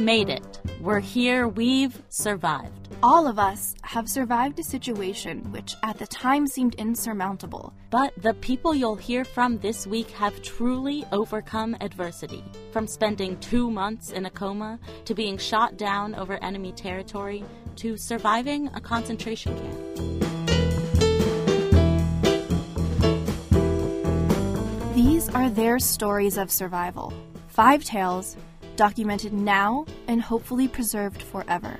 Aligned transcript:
We've 0.00 0.06
made 0.06 0.30
it. 0.30 0.60
We're 0.80 0.98
here. 0.98 1.46
We've 1.46 2.00
survived. 2.08 2.88
All 3.02 3.26
of 3.26 3.38
us 3.38 3.74
have 3.82 4.08
survived 4.08 4.58
a 4.58 4.62
situation 4.62 5.52
which 5.52 5.76
at 5.82 5.98
the 5.98 6.06
time 6.06 6.46
seemed 6.46 6.74
insurmountable. 6.76 7.74
But 7.90 8.14
the 8.16 8.32
people 8.32 8.74
you'll 8.74 8.96
hear 8.96 9.26
from 9.26 9.58
this 9.58 9.86
week 9.86 10.10
have 10.12 10.40
truly 10.40 11.04
overcome 11.12 11.76
adversity. 11.82 12.42
From 12.72 12.86
spending 12.86 13.38
two 13.40 13.70
months 13.70 14.12
in 14.12 14.24
a 14.24 14.30
coma, 14.30 14.78
to 15.04 15.14
being 15.14 15.36
shot 15.36 15.76
down 15.76 16.14
over 16.14 16.42
enemy 16.42 16.72
territory, 16.72 17.44
to 17.76 17.98
surviving 17.98 18.68
a 18.68 18.80
concentration 18.80 19.54
camp. 19.58 19.76
These 24.94 25.28
are 25.34 25.50
their 25.50 25.78
stories 25.78 26.38
of 26.38 26.50
survival. 26.50 27.12
Five 27.48 27.84
tales, 27.84 28.38
documented 28.80 29.34
now 29.34 29.84
and 30.08 30.22
hopefully 30.22 30.66
preserved 30.66 31.20
forever. 31.20 31.78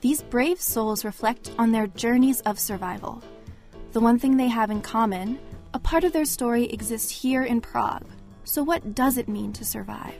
These 0.00 0.22
brave 0.22 0.58
souls 0.58 1.04
reflect 1.04 1.50
on 1.58 1.72
their 1.72 1.88
journeys 1.88 2.40
of 2.40 2.58
survival. 2.58 3.22
The 3.92 4.00
one 4.00 4.18
thing 4.18 4.38
they 4.38 4.48
have 4.48 4.70
in 4.70 4.80
common, 4.80 5.38
a 5.74 5.78
part 5.78 6.04
of 6.04 6.14
their 6.14 6.24
story 6.24 6.64
exists 6.70 7.10
here 7.10 7.42
in 7.42 7.60
Prague. 7.60 8.06
So, 8.44 8.62
what 8.62 8.94
does 8.94 9.18
it 9.18 9.28
mean 9.28 9.52
to 9.52 9.62
survive? 9.66 10.14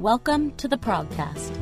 Welcome 0.00 0.50
to 0.56 0.66
the 0.66 0.76
Progcast. 0.76 1.54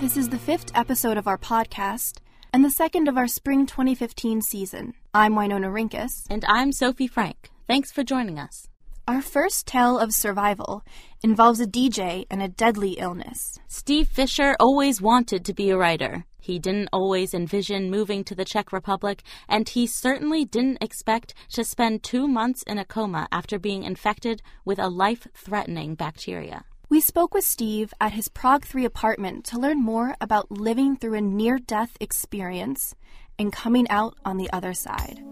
This 0.00 0.16
is 0.16 0.30
the 0.30 0.38
fifth 0.38 0.72
episode 0.74 1.16
of 1.16 1.28
our 1.28 1.38
podcast 1.38 2.18
and 2.52 2.64
the 2.64 2.70
second 2.70 3.06
of 3.06 3.16
our 3.16 3.28
spring 3.28 3.66
2015 3.66 4.42
season. 4.42 4.94
I'm 5.14 5.36
Winona 5.36 5.68
Rinkus. 5.68 6.26
And 6.28 6.44
I'm 6.48 6.72
Sophie 6.72 7.06
Frank. 7.06 7.50
Thanks 7.68 7.92
for 7.92 8.02
joining 8.02 8.40
us. 8.40 8.66
Our 9.08 9.20
first 9.20 9.66
tale 9.66 9.98
of 9.98 10.12
survival 10.12 10.84
involves 11.24 11.58
a 11.58 11.66
DJ 11.66 12.24
and 12.30 12.40
a 12.40 12.46
deadly 12.46 12.92
illness. 12.92 13.58
Steve 13.66 14.06
Fisher 14.06 14.54
always 14.60 15.02
wanted 15.02 15.44
to 15.44 15.52
be 15.52 15.70
a 15.70 15.76
writer. 15.76 16.24
He 16.40 16.60
didn't 16.60 16.88
always 16.92 17.34
envision 17.34 17.90
moving 17.90 18.22
to 18.24 18.36
the 18.36 18.44
Czech 18.44 18.72
Republic, 18.72 19.24
and 19.48 19.68
he 19.68 19.88
certainly 19.88 20.44
didn't 20.44 20.78
expect 20.80 21.34
to 21.50 21.64
spend 21.64 22.04
two 22.04 22.28
months 22.28 22.62
in 22.62 22.78
a 22.78 22.84
coma 22.84 23.26
after 23.32 23.58
being 23.58 23.82
infected 23.82 24.40
with 24.64 24.78
a 24.78 24.88
life 24.88 25.26
threatening 25.34 25.96
bacteria. 25.96 26.64
We 26.88 27.00
spoke 27.00 27.34
with 27.34 27.44
Steve 27.44 27.92
at 28.00 28.12
his 28.12 28.28
Prague 28.28 28.64
3 28.64 28.84
apartment 28.84 29.44
to 29.46 29.58
learn 29.58 29.82
more 29.82 30.14
about 30.20 30.52
living 30.52 30.96
through 30.96 31.14
a 31.14 31.20
near 31.20 31.58
death 31.58 31.96
experience 31.98 32.94
and 33.36 33.52
coming 33.52 33.88
out 33.90 34.16
on 34.24 34.36
the 34.36 34.48
other 34.52 34.74
side. 34.74 35.24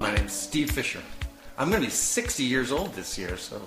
My 0.00 0.12
name's 0.12 0.32
Steve 0.32 0.68
Fisher. 0.72 1.02
I'm 1.58 1.68
going 1.68 1.82
to 1.82 1.86
be 1.86 1.92
60 1.92 2.44
years 2.44 2.72
old 2.72 2.94
this 2.94 3.18
year, 3.18 3.36
so 3.36 3.60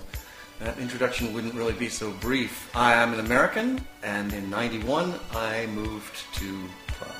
that 0.58 0.76
introduction 0.78 1.32
wouldn't 1.32 1.54
really 1.54 1.72
be 1.72 1.88
so 1.88 2.10
brief. 2.14 2.68
I 2.74 2.94
am 2.94 3.14
an 3.14 3.20
American, 3.20 3.86
and 4.02 4.32
in 4.32 4.50
91 4.50 5.14
I 5.32 5.66
moved 5.66 6.24
to 6.34 6.68
Prague. 6.88 7.12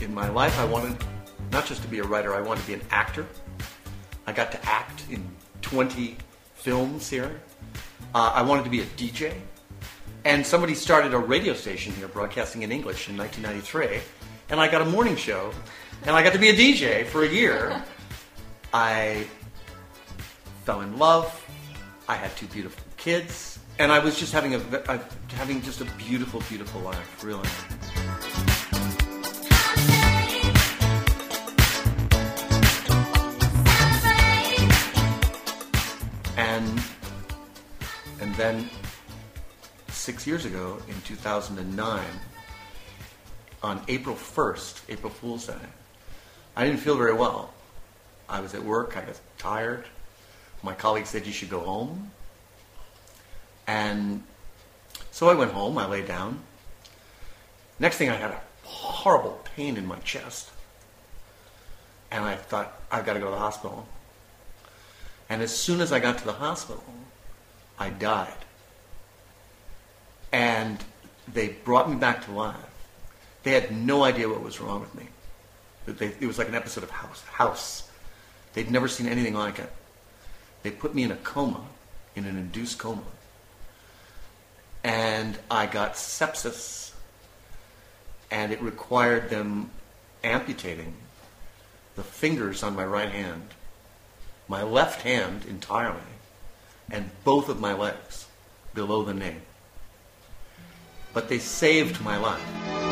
In 0.00 0.14
my 0.14 0.28
life, 0.30 0.58
I 0.58 0.64
wanted 0.64 0.96
not 1.52 1.66
just 1.66 1.82
to 1.82 1.88
be 1.88 1.98
a 1.98 2.04
writer, 2.04 2.34
I 2.34 2.40
wanted 2.40 2.62
to 2.62 2.66
be 2.68 2.74
an 2.74 2.82
actor. 2.90 3.26
I 4.26 4.32
got 4.32 4.50
to 4.52 4.66
act 4.66 5.04
in 5.10 5.28
20 5.60 6.16
films 6.54 7.10
here. 7.10 7.38
Uh, 8.14 8.32
I 8.34 8.40
wanted 8.40 8.64
to 8.64 8.70
be 8.70 8.80
a 8.80 8.86
DJ. 8.86 9.34
And 10.24 10.44
somebody 10.44 10.74
started 10.74 11.12
a 11.12 11.18
radio 11.18 11.52
station 11.52 11.92
here 11.92 12.08
broadcasting 12.08 12.62
in 12.62 12.72
English 12.72 13.08
in 13.08 13.16
1993. 13.16 14.00
And 14.48 14.60
I 14.60 14.68
got 14.68 14.82
a 14.82 14.84
morning 14.84 15.16
show. 15.16 15.52
And 16.04 16.14
I 16.14 16.22
got 16.22 16.32
to 16.34 16.38
be 16.38 16.50
a 16.50 16.54
DJ 16.54 17.04
for 17.06 17.24
a 17.24 17.28
year. 17.28 17.82
I 18.72 19.26
fell 20.64 20.82
in 20.82 20.98
love. 20.98 21.44
I 22.08 22.14
had 22.14 22.34
two 22.36 22.46
beautiful 22.46 22.84
kids. 22.96 23.58
And 23.78 23.90
I 23.90 23.98
was 23.98 24.18
just 24.18 24.32
having 24.32 24.54
a, 24.54 24.58
a 24.58 24.92
uh, 24.92 24.98
having 25.30 25.60
just 25.62 25.80
a 25.80 25.84
beautiful, 25.96 26.40
beautiful 26.48 26.80
life, 26.80 27.24
really. 27.24 27.48
And 36.36 36.82
and 38.20 38.34
then 38.36 38.70
six 39.88 40.26
years 40.26 40.44
ago, 40.44 40.78
in 40.88 41.00
2009, 41.02 42.00
on 43.62 43.82
April 43.88 44.14
1st, 44.14 44.82
April 44.88 45.12
Fool's 45.12 45.46
Day, 45.46 45.54
I 46.54 46.64
didn't 46.64 46.80
feel 46.80 46.96
very 46.96 47.14
well. 47.14 47.52
I 48.28 48.40
was 48.40 48.54
at 48.54 48.62
work, 48.62 48.96
I 48.96 49.02
got 49.02 49.20
tired. 49.38 49.84
My 50.62 50.74
colleague 50.74 51.06
said, 51.06 51.26
You 51.26 51.32
should 51.32 51.50
go 51.50 51.60
home. 51.60 52.10
And 53.66 54.22
so 55.10 55.28
I 55.28 55.34
went 55.34 55.52
home, 55.52 55.78
I 55.78 55.86
lay 55.86 56.02
down. 56.02 56.40
Next 57.78 57.98
thing, 57.98 58.10
I 58.10 58.14
had 58.14 58.30
a 58.30 58.40
horrible 58.64 59.40
pain 59.56 59.76
in 59.76 59.86
my 59.86 59.98
chest. 59.98 60.50
And 62.10 62.24
I 62.24 62.36
thought, 62.36 62.80
I've 62.90 63.04
got 63.04 63.14
to 63.14 63.18
go 63.18 63.26
to 63.26 63.32
the 63.32 63.38
hospital. 63.38 63.86
And 65.28 65.42
as 65.42 65.56
soon 65.56 65.80
as 65.80 65.92
I 65.92 65.98
got 65.98 66.18
to 66.18 66.24
the 66.24 66.32
hospital, 66.32 66.84
I 67.78 67.90
died. 67.90 68.32
And 70.32 70.78
they 71.32 71.48
brought 71.48 71.90
me 71.90 71.96
back 71.96 72.24
to 72.26 72.32
life. 72.32 72.56
They 73.46 73.52
had 73.52 73.70
no 73.70 74.02
idea 74.02 74.28
what 74.28 74.42
was 74.42 74.60
wrong 74.60 74.80
with 74.80 74.92
me. 74.96 75.06
They, 75.86 76.06
it 76.20 76.26
was 76.26 76.36
like 76.36 76.48
an 76.48 76.56
episode 76.56 76.82
of 76.82 76.90
House. 76.90 77.22
House. 77.22 77.88
They'd 78.54 78.72
never 78.72 78.88
seen 78.88 79.06
anything 79.06 79.34
like 79.34 79.60
it. 79.60 79.70
They 80.64 80.72
put 80.72 80.96
me 80.96 81.04
in 81.04 81.12
a 81.12 81.16
coma, 81.18 81.64
in 82.16 82.24
an 82.24 82.36
induced 82.36 82.80
coma. 82.80 83.04
And 84.82 85.38
I 85.48 85.66
got 85.66 85.94
sepsis, 85.94 86.90
and 88.32 88.50
it 88.50 88.60
required 88.60 89.30
them 89.30 89.70
amputating 90.24 90.94
the 91.94 92.02
fingers 92.02 92.64
on 92.64 92.74
my 92.74 92.84
right 92.84 93.10
hand, 93.10 93.50
my 94.48 94.64
left 94.64 95.02
hand 95.02 95.44
entirely, 95.48 96.00
and 96.90 97.10
both 97.22 97.48
of 97.48 97.60
my 97.60 97.74
legs 97.74 98.26
below 98.74 99.04
the 99.04 99.14
knee. 99.14 99.36
But 101.12 101.28
they 101.28 101.38
saved 101.38 102.00
my 102.00 102.16
life. 102.16 102.85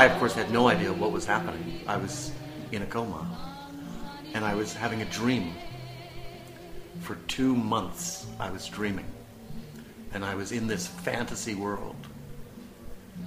I, 0.00 0.06
of 0.06 0.18
course, 0.18 0.34
had 0.34 0.50
no 0.50 0.68
idea 0.68 0.92
what 0.92 1.12
was 1.12 1.26
happening. 1.26 1.82
I 1.86 1.98
was 1.98 2.32
in 2.72 2.80
a 2.80 2.86
coma. 2.86 3.26
And 4.32 4.44
I 4.44 4.54
was 4.54 4.72
having 4.72 5.02
a 5.02 5.04
dream. 5.04 5.52
For 7.00 7.16
two 7.26 7.54
months, 7.54 8.26
I 8.38 8.50
was 8.50 8.66
dreaming. 8.66 9.04
And 10.14 10.24
I 10.24 10.36
was 10.36 10.52
in 10.52 10.68
this 10.68 10.86
fantasy 10.86 11.54
world 11.54 11.96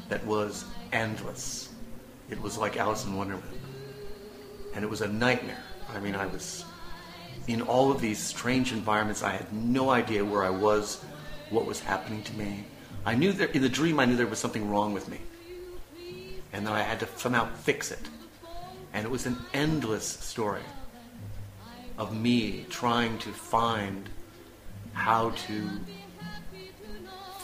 that 0.10 0.26
was 0.26 0.66
endless. 0.92 1.70
It 2.32 2.42
was 2.42 2.58
like 2.58 2.76
Alice 2.76 3.06
in 3.06 3.16
Wonderland. 3.16 3.63
And 4.76 4.84
it 4.84 4.90
was 4.90 5.02
a 5.02 5.08
nightmare. 5.08 5.64
I 5.94 6.00
mean, 6.00 6.16
I 6.16 6.26
was 6.26 6.66
in 7.48 7.62
all 7.62 7.92
of 7.92 8.02
these 8.02 8.20
strange 8.20 8.72
environments. 8.72 9.24
I 9.24 9.32
had 9.32 9.52
no 9.54 9.90
idea 9.90 10.24
where 10.24 10.44
I 10.44 10.50
was, 10.50 11.04
what 11.50 11.66
was 11.66 11.80
happening 11.80 12.24
to 12.24 12.34
me. 12.36 12.66
I 13.06 13.16
knew 13.16 13.34
that 13.34 13.56
in 13.56 13.62
the 13.62 13.70
dream, 13.70 14.00
I 14.00 14.06
knew 14.06 14.16
there 14.16 14.28
was 14.28 14.40
something 14.40 14.70
wrong 14.70 14.94
with 14.94 15.10
me. 15.10 15.20
And 16.54 16.66
that 16.68 16.74
I 16.74 16.82
had 16.82 17.00
to 17.02 17.08
somehow 17.18 17.54
fix 17.56 17.92
it. 17.92 18.10
And 18.94 19.06
it 19.06 19.10
was 19.10 19.26
an 19.26 19.38
endless 19.54 20.06
story 20.06 20.62
of 21.98 22.16
me 22.16 22.66
trying 22.70 23.18
to 23.20 23.30
find 23.30 24.10
how 24.94 25.32
to 25.32 25.70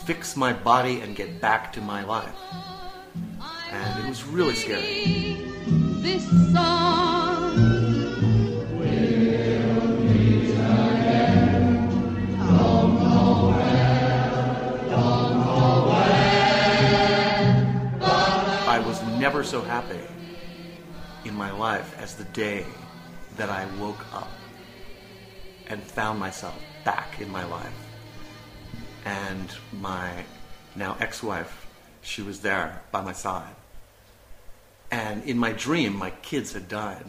fix 0.06 0.36
my 0.36 0.54
body 0.54 1.02
and 1.02 1.16
get 1.16 1.42
back 1.42 1.74
to 1.74 1.82
my 1.82 2.04
life. 2.04 2.36
And 3.72 4.06
it 4.06 4.10
was 4.10 4.24
really 4.24 4.56
scary. 4.56 5.38
So 19.50 19.62
happy 19.62 20.00
in 21.26 21.34
my 21.34 21.50
life 21.50 21.98
as 21.98 22.14
the 22.14 22.24
day 22.26 22.64
that 23.36 23.50
I 23.50 23.66
woke 23.80 24.06
up 24.14 24.30
and 25.66 25.82
found 25.82 26.20
myself 26.20 26.54
back 26.86 27.20
in 27.20 27.32
my 27.32 27.44
life. 27.46 27.74
And 29.06 29.52
my 29.74 30.24
now 30.76 30.96
ex 31.00 31.24
wife, 31.24 31.66
she 32.04 32.22
was 32.22 32.42
there 32.42 32.80
by 32.92 33.02
my 33.02 33.12
side. 33.12 33.56
And 34.92 35.24
in 35.24 35.40
my 35.40 35.54
dream, 35.54 35.96
my 35.96 36.12
kids 36.12 36.54
had 36.54 36.68
died. 36.68 37.06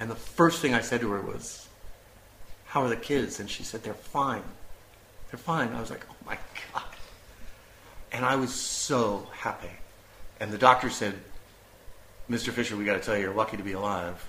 And 0.00 0.10
the 0.10 0.16
first 0.16 0.60
thing 0.60 0.74
I 0.74 0.80
said 0.80 1.02
to 1.02 1.10
her 1.12 1.20
was, 1.20 1.68
how 2.64 2.82
are 2.82 2.88
the 2.88 2.96
kids? 2.96 3.38
And 3.38 3.48
she 3.48 3.62
said, 3.62 3.84
they're 3.84 3.94
fine. 3.94 4.42
They're 5.30 5.38
fine. 5.38 5.68
I 5.68 5.80
was 5.80 5.90
like, 5.90 6.04
oh 6.10 6.16
my 6.26 6.36
God. 6.74 6.82
And 8.10 8.24
I 8.24 8.34
was 8.34 8.52
so 8.52 9.28
happy. 9.30 9.70
And 10.40 10.50
the 10.50 10.58
doctor 10.58 10.88
said, 10.88 11.14
Mr. 12.30 12.50
Fisher, 12.50 12.74
we 12.74 12.86
got 12.86 12.94
to 12.94 13.00
tell 13.00 13.14
you, 13.14 13.24
you're 13.24 13.34
lucky 13.34 13.58
to 13.58 13.62
be 13.62 13.72
alive. 13.72 14.26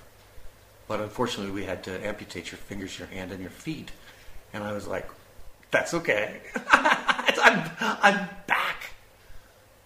But 0.86 1.00
unfortunately, 1.00 1.52
we 1.52 1.64
had 1.64 1.82
to 1.84 2.06
amputate 2.06 2.52
your 2.52 2.58
fingers, 2.58 2.98
your 2.98 3.08
hand, 3.08 3.32
and 3.32 3.40
your 3.40 3.50
feet. 3.50 3.90
And 4.52 4.62
I 4.62 4.72
was 4.72 4.86
like, 4.86 5.08
that's 5.70 5.94
okay. 5.94 6.42
I'm, 6.70 7.70
I'm 7.80 8.28
back. 8.46 8.90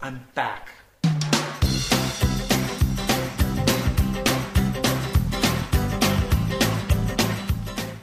I'm 0.02 0.26
back. 0.34 0.70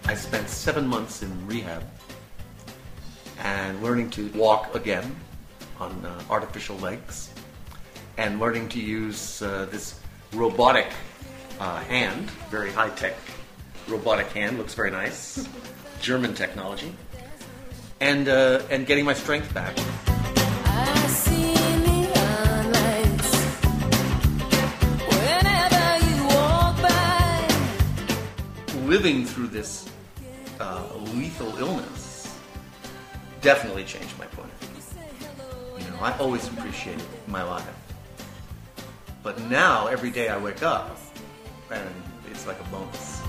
I 0.06 0.16
spent 0.16 0.48
seven 0.48 0.88
months 0.88 1.24
in 1.24 1.46
rehab 1.46 1.84
and 3.40 3.84
learning 3.84 4.12
to 4.12 4.30
walk 4.30 4.74
again 4.76 5.14
on 5.78 6.06
uh, 6.06 6.22
artificial 6.30 6.78
legs 6.78 7.34
and 8.18 8.40
learning 8.40 8.70
to 8.70 8.80
use 8.80 9.42
uh, 9.42 9.68
this 9.72 10.00
robotic 10.34 10.88
uh, 11.60 11.80
hand, 11.82 12.30
very 12.50 12.72
high 12.72 12.90
tech 12.92 13.16
robotic 13.88 14.28
hand, 14.28 14.58
looks 14.58 14.74
very 14.74 14.92
nice, 14.92 15.48
German 16.02 16.34
technology, 16.34 16.94
and, 18.00 18.28
uh, 18.28 18.62
and 18.70 18.86
getting 18.86 19.06
my 19.06 19.14
strength 19.14 19.54
back. 19.54 19.76
Living 28.86 29.26
through 29.26 29.48
this 29.48 29.90
uh, 30.60 30.84
lethal 31.16 31.58
illness 31.58 32.38
definitely 33.42 33.84
changed 33.84 34.18
my 34.20 34.26
point 34.28 34.52
of 34.52 34.68
view. 34.68 35.84
You 35.84 35.92
know, 35.92 35.98
I 36.02 36.18
always 36.20 36.48
appreciated 36.48 37.04
my 37.28 37.44
life. 37.44 37.83
But 39.24 39.40
now, 39.44 39.88
every 39.88 40.12
day 40.12 40.28
I 40.28 40.38
wake 40.38 40.62
up, 40.64 41.00
and 41.72 41.90
it's 42.30 42.46
like 42.46 42.60
a 42.60 42.64
bonus. 42.66 43.22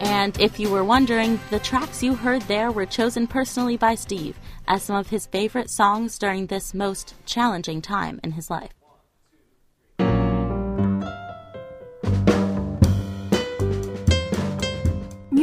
And 0.00 0.38
if 0.38 0.60
you 0.60 0.70
were 0.70 0.84
wondering, 0.84 1.40
the 1.50 1.58
tracks 1.58 2.02
you 2.02 2.14
heard 2.14 2.42
there 2.42 2.70
were 2.70 2.86
chosen 2.86 3.26
personally 3.26 3.76
by 3.76 3.96
Steve 3.96 4.38
as 4.68 4.82
some 4.84 4.94
of 4.94 5.08
his 5.08 5.26
favorite 5.26 5.70
songs 5.70 6.18
during 6.18 6.46
this 6.46 6.74
most 6.74 7.14
challenging 7.26 7.82
time 7.82 8.20
in 8.22 8.32
his 8.32 8.50
life. 8.50 8.79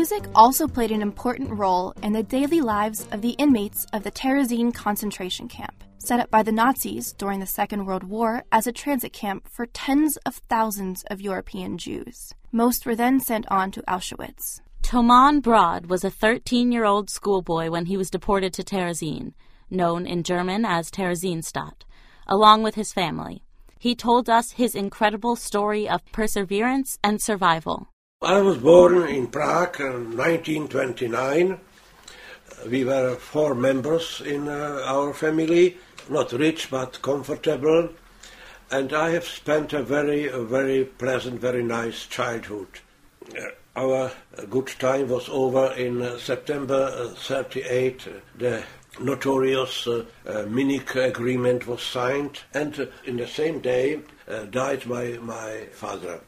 Music 0.10 0.30
also 0.36 0.70
played 0.70 0.92
an 0.92 1.02
important 1.02 1.50
role 1.50 1.94
in 2.02 2.14
the 2.14 2.24
daily 2.24 2.62
lives 2.62 3.06
of 3.12 3.22
the 3.22 3.32
inmates 3.32 3.86
of 3.92 4.04
the 4.04 4.12
Terezin 4.12 4.74
concentration 4.74 5.50
camp, 5.50 5.84
set 5.98 6.22
up 6.22 6.32
by 6.32 6.42
the 6.42 6.52
Nazis 6.54 7.12
during 7.12 7.42
the 7.42 7.46
Second 7.46 7.86
World 7.86 8.06
War 8.06 8.46
as 8.50 8.68
a 8.68 8.72
transit 8.72 9.12
camp 9.12 9.50
for 9.50 9.66
tens 9.66 10.16
of 10.26 10.36
thousands 10.48 11.04
of 11.08 11.20
European 11.20 11.78
Jews. 11.78 12.34
Most 12.54 12.86
were 12.86 12.96
then 12.96 13.20
sent 13.20 13.52
on 13.52 13.70
to 13.72 13.82
Auschwitz. 13.82 14.62
Toman 14.82 15.42
Brod 15.42 15.88
was 15.88 16.06
a 16.06 16.10
13 16.10 16.72
year 16.72 16.86
old 16.86 17.10
schoolboy 17.10 17.70
when 17.70 17.88
he 17.88 17.98
was 17.98 18.10
deported 18.10 18.54
to 18.54 18.64
Terezin, 18.64 19.34
known 19.70 20.08
in 20.08 20.24
German 20.24 20.64
as 20.64 20.90
Theresienstadt, 20.90 21.84
along 22.28 22.64
with 22.64 22.76
his 22.76 22.94
family. 22.94 23.44
He 23.78 23.94
told 23.94 24.30
us 24.30 24.52
his 24.52 24.74
incredible 24.74 25.36
story 25.36 25.90
of 25.90 26.06
perseverance 26.14 26.98
and 27.04 27.22
survival. 27.22 27.90
I 28.22 28.42
was 28.42 28.58
born 28.58 29.08
in 29.08 29.28
Prague 29.28 29.80
in 29.80 30.18
1929. 30.18 31.60
We 32.68 32.84
were 32.84 33.16
four 33.16 33.54
members 33.54 34.22
in 34.22 34.48
uh, 34.48 34.82
our 34.86 35.14
family, 35.14 35.78
not 36.10 36.32
rich 36.32 36.72
but 36.72 37.02
comfortable 37.02 37.90
and 38.70 38.92
I 38.92 39.12
have 39.12 39.26
spent 39.26 39.72
a 39.74 39.84
very, 39.84 40.28
a 40.28 40.40
very 40.40 40.84
pleasant, 40.84 41.40
very 41.40 41.64
nice 41.64 42.06
childhood. 42.06 42.68
Uh, 43.38 43.50
our 43.76 44.12
good 44.50 44.68
time 44.80 45.10
was 45.10 45.30
over 45.30 45.72
in 45.74 46.02
uh, 46.02 46.18
September 46.18 46.92
uh, 46.98 47.10
38. 47.10 48.08
The 48.38 48.64
notorious 49.00 49.88
uh, 49.88 50.06
uh, 50.26 50.44
Munich 50.50 50.96
agreement 50.96 51.68
was 51.68 51.84
signed, 51.84 52.40
and 52.54 52.80
uh, 52.80 52.86
in 53.06 53.18
the 53.18 53.28
same 53.28 53.60
day 53.60 54.02
died 54.50 54.86
my, 54.86 55.20
my 55.22 55.68
father. 55.72 56.20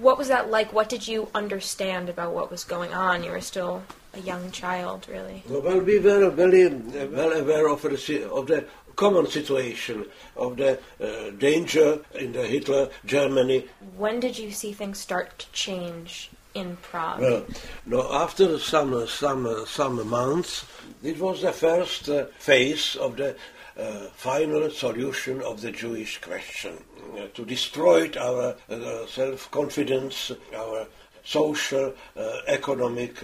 What 0.00 0.18
was 0.18 0.28
that 0.28 0.50
like? 0.50 0.72
What 0.72 0.88
did 0.88 1.06
you 1.06 1.28
understand 1.34 2.08
about 2.08 2.34
what 2.34 2.50
was 2.50 2.64
going 2.64 2.92
on? 2.92 3.24
You 3.24 3.32
were 3.32 3.40
still 3.40 3.82
a 4.14 4.20
young 4.20 4.50
child, 4.50 5.06
really. 5.08 5.42
Well, 5.48 5.80
we 5.80 5.98
were 5.98 6.30
very 6.30 6.68
well 6.68 7.32
aware 7.32 7.68
of 7.68 7.82
the, 7.82 8.30
of 8.30 8.46
the 8.46 8.64
common 8.98 9.26
situation 9.28 10.04
of 10.36 10.56
the 10.56 10.78
uh, 11.00 11.30
danger 11.38 12.00
in 12.14 12.32
the 12.32 12.44
Hitler 12.46 12.90
Germany. 13.06 13.64
When 13.96 14.18
did 14.18 14.38
you 14.38 14.50
see 14.50 14.72
things 14.72 14.98
start 14.98 15.38
to 15.38 15.52
change 15.52 16.30
in 16.54 16.76
Prague? 16.78 17.20
Well, 17.20 17.44
no, 17.86 18.12
after 18.12 18.58
some 18.58 19.06
some 19.06 19.64
some 19.66 20.08
months, 20.08 20.64
it 21.02 21.18
was 21.20 21.42
the 21.42 21.52
first 21.52 22.08
uh, 22.08 22.26
phase 22.38 22.96
of 22.96 23.16
the 23.16 23.36
uh, 23.78 24.08
final 24.14 24.70
solution 24.70 25.40
of 25.42 25.60
the 25.60 25.70
Jewish 25.70 26.20
question 26.20 26.82
uh, 27.16 27.26
to 27.34 27.44
destroy 27.44 28.10
our 28.18 28.56
uh, 28.68 29.06
self-confidence, 29.06 30.32
our 30.54 30.86
social, 31.24 31.94
uh, 32.16 32.40
economic 32.46 33.22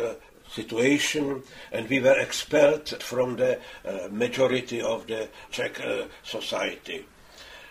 situation, 0.55 1.43
and 1.73 1.89
we 1.89 2.01
were 2.01 2.19
expelled 2.21 2.89
from 3.03 3.37
the 3.37 3.59
uh, 3.85 4.09
majority 4.11 4.81
of 4.81 5.07
the 5.07 5.29
Czech 5.51 5.81
uh, 5.81 6.05
society. 6.23 7.05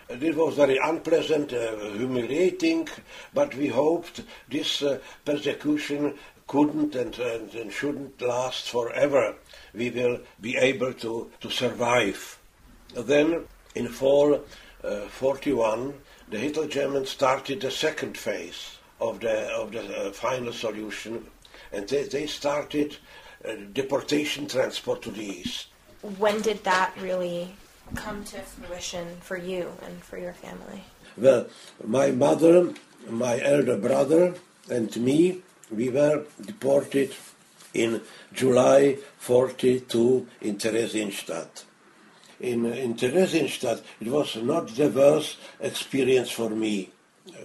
It 0.08 0.36
was 0.36 0.56
very 0.56 0.76
unpleasant, 0.76 1.52
uh, 1.52 1.76
humiliating, 1.96 2.88
but 3.32 3.54
we 3.54 3.68
hoped 3.68 4.22
this 4.50 4.82
uh, 4.82 4.98
persecution 5.24 6.14
couldn't 6.46 6.94
and, 6.94 7.18
and, 7.18 7.54
and, 7.54 7.72
shouldn't 7.72 8.20
last 8.20 8.68
forever. 8.68 9.34
We 9.72 9.88
will 9.88 10.20
be 10.38 10.56
able 10.56 10.92
to, 10.92 11.30
to 11.40 11.50
survive. 11.50 12.38
Then, 12.94 13.44
in 13.74 13.88
fall 13.88 14.40
uh, 14.82 15.00
41, 15.08 15.94
the 16.30 16.38
Hitler 16.38 16.66
Germans 16.66 17.10
started 17.10 17.60
the 17.60 17.70
second 17.70 18.16
phase 18.16 18.78
of 19.00 19.20
the, 19.20 19.48
of 19.52 19.72
the 19.72 20.08
uh, 20.08 20.12
final 20.12 20.52
solution 20.52 21.26
and 21.74 21.88
they, 21.88 22.04
they 22.04 22.26
started 22.26 22.96
uh, 23.46 23.52
deportation 23.72 24.46
transport 24.46 25.02
to 25.02 25.10
the 25.10 25.22
east. 25.22 25.66
When 26.18 26.40
did 26.40 26.62
that 26.64 26.92
really 27.00 27.54
come 27.94 28.24
to 28.24 28.40
fruition 28.40 29.06
for 29.20 29.36
you 29.36 29.72
and 29.84 30.02
for 30.02 30.18
your 30.18 30.32
family? 30.32 30.84
Well, 31.16 31.46
my 31.84 32.10
mother, 32.10 32.74
my 33.08 33.40
elder 33.40 33.76
brother, 33.76 34.34
and 34.70 34.94
me, 34.96 35.42
we 35.70 35.88
were 35.90 36.24
deported 36.44 37.14
in 37.72 38.00
July 38.32 38.98
42 39.18 40.26
in 40.40 40.56
Theresienstadt. 40.56 41.64
In, 42.44 42.66
in 42.66 42.94
Theresienstadt, 42.94 43.82
it 44.00 44.08
was 44.08 44.36
not 44.36 44.68
the 44.68 44.88
worst 44.88 45.38
experience 45.60 46.30
for 46.30 46.50
me 46.50 46.90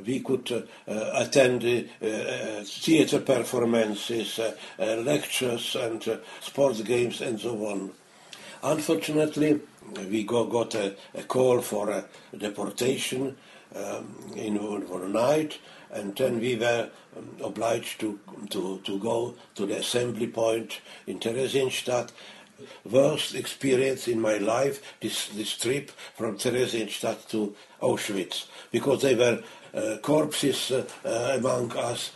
we 0.06 0.20
could 0.20 0.52
uh, 0.52 0.92
uh, 0.92 1.12
attend 1.16 1.64
uh, 1.64 2.64
theater 2.64 3.20
performances, 3.20 4.40
lectures, 4.78 5.76
and 5.76 6.20
sports 6.42 6.82
games, 6.82 7.22
and 7.22 7.40
so 7.40 7.66
on. 7.66 7.92
Unfortunately, 8.62 9.60
we 10.10 10.24
go, 10.24 10.46
got 10.46 10.76
a, 10.76 10.96
a, 11.16 11.24
call 11.24 11.62
for 11.62 11.90
a 11.90 12.06
deportation 12.38 13.36
um, 13.76 14.16
in 14.36 14.58
a 14.58 15.08
night, 15.08 15.60
and 15.92 16.16
then 16.18 16.40
we 16.40 16.56
were 16.56 16.90
um, 17.18 17.30
obliged 17.42 18.00
to, 18.02 18.20
to, 18.50 18.82
to 18.84 19.00
go 19.00 19.34
to 19.56 19.66
the 19.66 19.78
assembly 19.78 20.28
point 20.28 20.82
in 21.08 21.20
Theresienstadt. 21.20 22.12
Worst 22.90 23.36
experience 23.36 24.08
in 24.08 24.20
my 24.20 24.38
life, 24.38 24.82
this, 25.02 25.28
this 25.30 25.58
trip 25.58 25.92
from 26.16 26.38
Theresienstadt 26.38 27.28
to 27.30 27.56
Auschwitz, 27.82 28.48
because 28.72 29.02
they 29.02 29.16
were 29.16 29.44
uh, 29.74 29.98
corpses 30.02 30.72
uh, 30.72 30.86
uh, 31.06 31.38
among 31.38 31.72
us. 31.78 32.12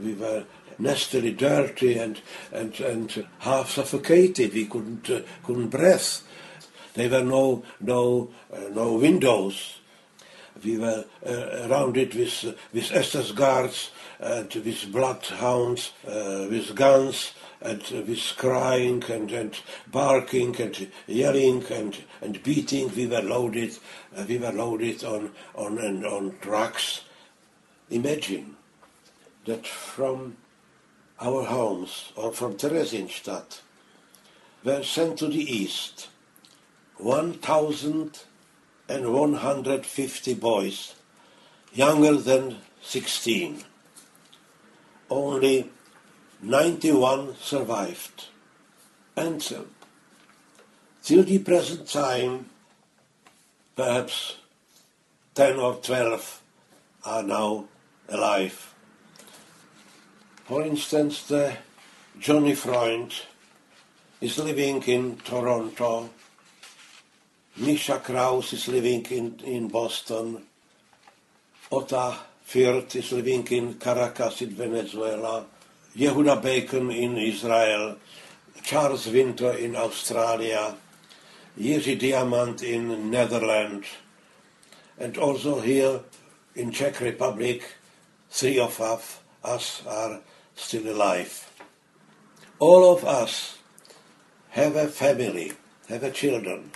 we 0.00 0.14
were 0.14 0.44
nastily 0.78 1.32
dirty 1.32 1.98
and, 1.98 2.20
and, 2.52 2.78
and 2.80 3.26
half 3.38 3.70
suffocated. 3.70 4.54
We 4.54 4.66
couldn't, 4.66 5.10
couldn't 5.44 5.68
breathe. 5.68 6.02
There 6.94 7.10
were 7.10 7.24
no, 7.24 7.64
no, 7.80 8.30
no 8.72 8.94
windows. 8.94 9.80
We 10.62 10.78
were 10.78 11.04
uh, 11.26 11.68
around 11.68 11.96
it 11.96 12.14
with, 12.14 12.56
with 12.72 12.92
SS 12.92 13.32
guards 13.32 13.90
and 14.20 14.52
with 14.54 14.92
bloodhounds, 14.92 15.92
uh, 16.06 16.46
with 16.48 16.74
guns 16.74 17.32
and 17.60 17.82
with 18.06 18.34
crying 18.36 19.02
and, 19.10 19.32
and 19.32 19.58
barking 19.90 20.54
and 20.60 20.88
yelling 21.06 21.64
and, 21.72 22.04
and 22.20 22.42
beating. 22.42 22.94
We 22.94 23.06
were 23.06 23.22
loaded, 23.22 23.78
uh, 24.16 24.24
we 24.28 24.38
were 24.38 24.52
loaded 24.52 25.02
on, 25.04 25.32
on, 25.54 25.78
on 26.04 26.36
trucks. 26.40 27.02
Imagine 27.90 28.56
that 29.46 29.66
from 29.66 30.36
our 31.20 31.44
homes 31.44 32.12
or 32.16 32.32
from 32.32 32.54
Theresienstadt 32.54 33.60
were 34.62 34.82
sent 34.82 35.18
to 35.18 35.28
the 35.28 35.56
east 35.56 36.08
1,150 38.86 40.34
boys 40.34 40.94
younger 41.72 42.16
than 42.16 42.58
16. 42.82 43.64
Only 45.10 45.70
91 46.42 47.36
survived. 47.40 48.26
And 49.16 49.42
so, 49.42 49.66
till 51.02 51.22
the 51.22 51.38
present 51.38 51.88
time, 51.88 52.50
perhaps 53.76 54.36
10 55.34 55.58
or 55.58 55.76
12 55.76 56.42
are 57.04 57.22
now 57.22 57.64
alive. 58.08 58.74
For 60.44 60.62
instance, 60.62 61.26
the 61.26 61.56
Johnny 62.18 62.54
Freund 62.54 63.14
is 64.20 64.38
living 64.38 64.82
in 64.82 65.16
Toronto. 65.24 66.10
Misha 67.56 68.00
Kraus 68.00 68.52
is 68.52 68.66
living 68.66 69.06
in, 69.10 69.38
in 69.44 69.68
Boston. 69.68 70.42
Ota 71.70 72.16
Firth 72.42 72.96
is 72.96 73.12
living 73.12 73.46
in 73.46 73.74
Caracas 73.74 74.42
in 74.42 74.50
Venezuela. 74.50 75.46
Yehuda 75.96 76.42
Bacon 76.42 76.90
in 76.90 77.16
Israel. 77.16 77.96
Charles 78.64 79.06
Winter 79.06 79.52
in 79.52 79.76
Australia. 79.76 80.74
Jiří 81.56 81.96
Diamant 81.96 82.64
in 82.64 83.08
Netherlands. 83.08 83.86
And 84.98 85.16
also 85.16 85.60
here 85.60 86.00
in 86.56 86.72
Czech 86.72 87.00
Republic, 87.00 87.62
three 88.30 88.58
of 88.58 88.80
us 88.80 89.82
are 89.86 90.20
still 90.56 90.88
alive. 90.88 91.48
All 92.58 92.96
of 92.96 93.04
us 93.04 93.58
have 94.50 94.74
a 94.74 94.88
family, 94.88 95.52
have 95.88 96.02
a 96.02 96.10
children. 96.10 96.72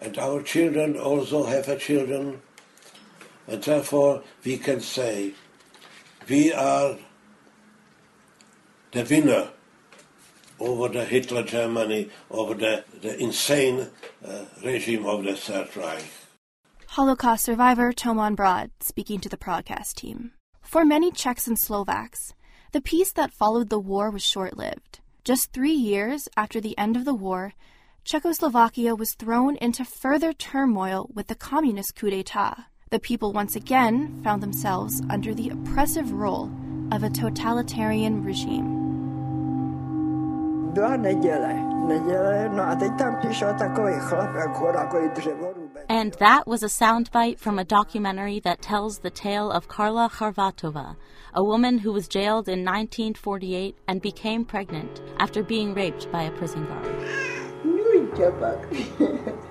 And 0.00 0.18
our 0.18 0.42
children 0.42 0.96
also 0.96 1.44
have 1.44 1.68
a 1.68 1.76
children. 1.76 2.42
And 3.46 3.62
therefore 3.62 4.22
we 4.44 4.58
can 4.58 4.80
say 4.80 5.34
we 6.28 6.52
are 6.52 6.96
the 8.92 9.04
winner 9.04 9.48
over 10.58 10.88
the 10.88 11.04
Hitler 11.04 11.42
Germany, 11.42 12.10
over 12.30 12.54
the, 12.54 12.84
the 13.00 13.18
insane 13.22 13.88
uh, 14.26 14.44
regime 14.64 15.06
of 15.06 15.24
the 15.24 15.34
Third 15.34 15.76
Reich. 15.76 16.04
Holocaust 16.88 17.44
survivor 17.44 17.92
Toman 17.92 18.34
Brod 18.34 18.70
speaking 18.80 19.20
to 19.20 19.28
the 19.28 19.36
broadcast 19.36 19.98
team. 19.98 20.32
For 20.62 20.84
many 20.84 21.10
Czechs 21.10 21.46
and 21.46 21.58
Slovaks, 21.58 22.32
the 22.72 22.80
peace 22.80 23.12
that 23.12 23.32
followed 23.32 23.68
the 23.68 23.78
war 23.78 24.10
was 24.10 24.24
short 24.24 24.56
lived. 24.56 25.00
Just 25.24 25.52
three 25.52 25.72
years 25.72 26.28
after 26.36 26.60
the 26.60 26.76
end 26.78 26.96
of 26.96 27.04
the 27.04 27.14
war, 27.14 27.52
Czechoslovakia 28.06 28.94
was 28.94 29.14
thrown 29.14 29.56
into 29.56 29.84
further 29.84 30.32
turmoil 30.32 31.10
with 31.12 31.26
the 31.26 31.34
communist 31.34 31.96
coup 31.96 32.08
d'etat. 32.08 32.56
The 32.90 33.00
people 33.00 33.32
once 33.32 33.56
again 33.56 34.20
found 34.22 34.44
themselves 34.44 35.02
under 35.10 35.34
the 35.34 35.50
oppressive 35.50 36.12
rule 36.12 36.48
of 36.92 37.02
a 37.02 37.10
totalitarian 37.10 38.22
regime. 38.22 38.64
Byla 40.72 40.96
neděle, 40.96 41.54
neděle, 41.88 42.48
no 42.54 42.62
a 42.62 42.74
teď 42.74 42.92
tam 42.98 43.16
přišel 43.16 43.54
takový 43.58 43.94
chlap, 43.98 44.34
jako 44.34 44.72
takový 44.72 45.08
dřevorubek. 45.08 45.84
And 45.88 46.16
that 46.16 46.46
was 46.46 46.62
a 46.62 46.68
soundbite 46.68 47.38
from 47.40 47.58
a 47.58 47.64
documentary 47.64 48.40
that 48.40 48.62
tells 48.62 48.98
the 48.98 49.10
tale 49.10 49.50
of 49.50 49.66
Karla 49.66 50.08
Charvatova, 50.08 50.96
a 51.34 51.42
woman 51.42 51.78
who 51.78 51.92
was 51.92 52.06
jailed 52.06 52.48
in 52.48 52.64
1948 52.64 53.74
and 53.88 54.00
became 54.00 54.44
pregnant 54.44 55.02
after 55.18 55.42
being 55.42 55.74
raped 55.74 56.06
by 56.12 56.22
a 56.22 56.30
prison 56.30 56.64
guard. 56.66 57.25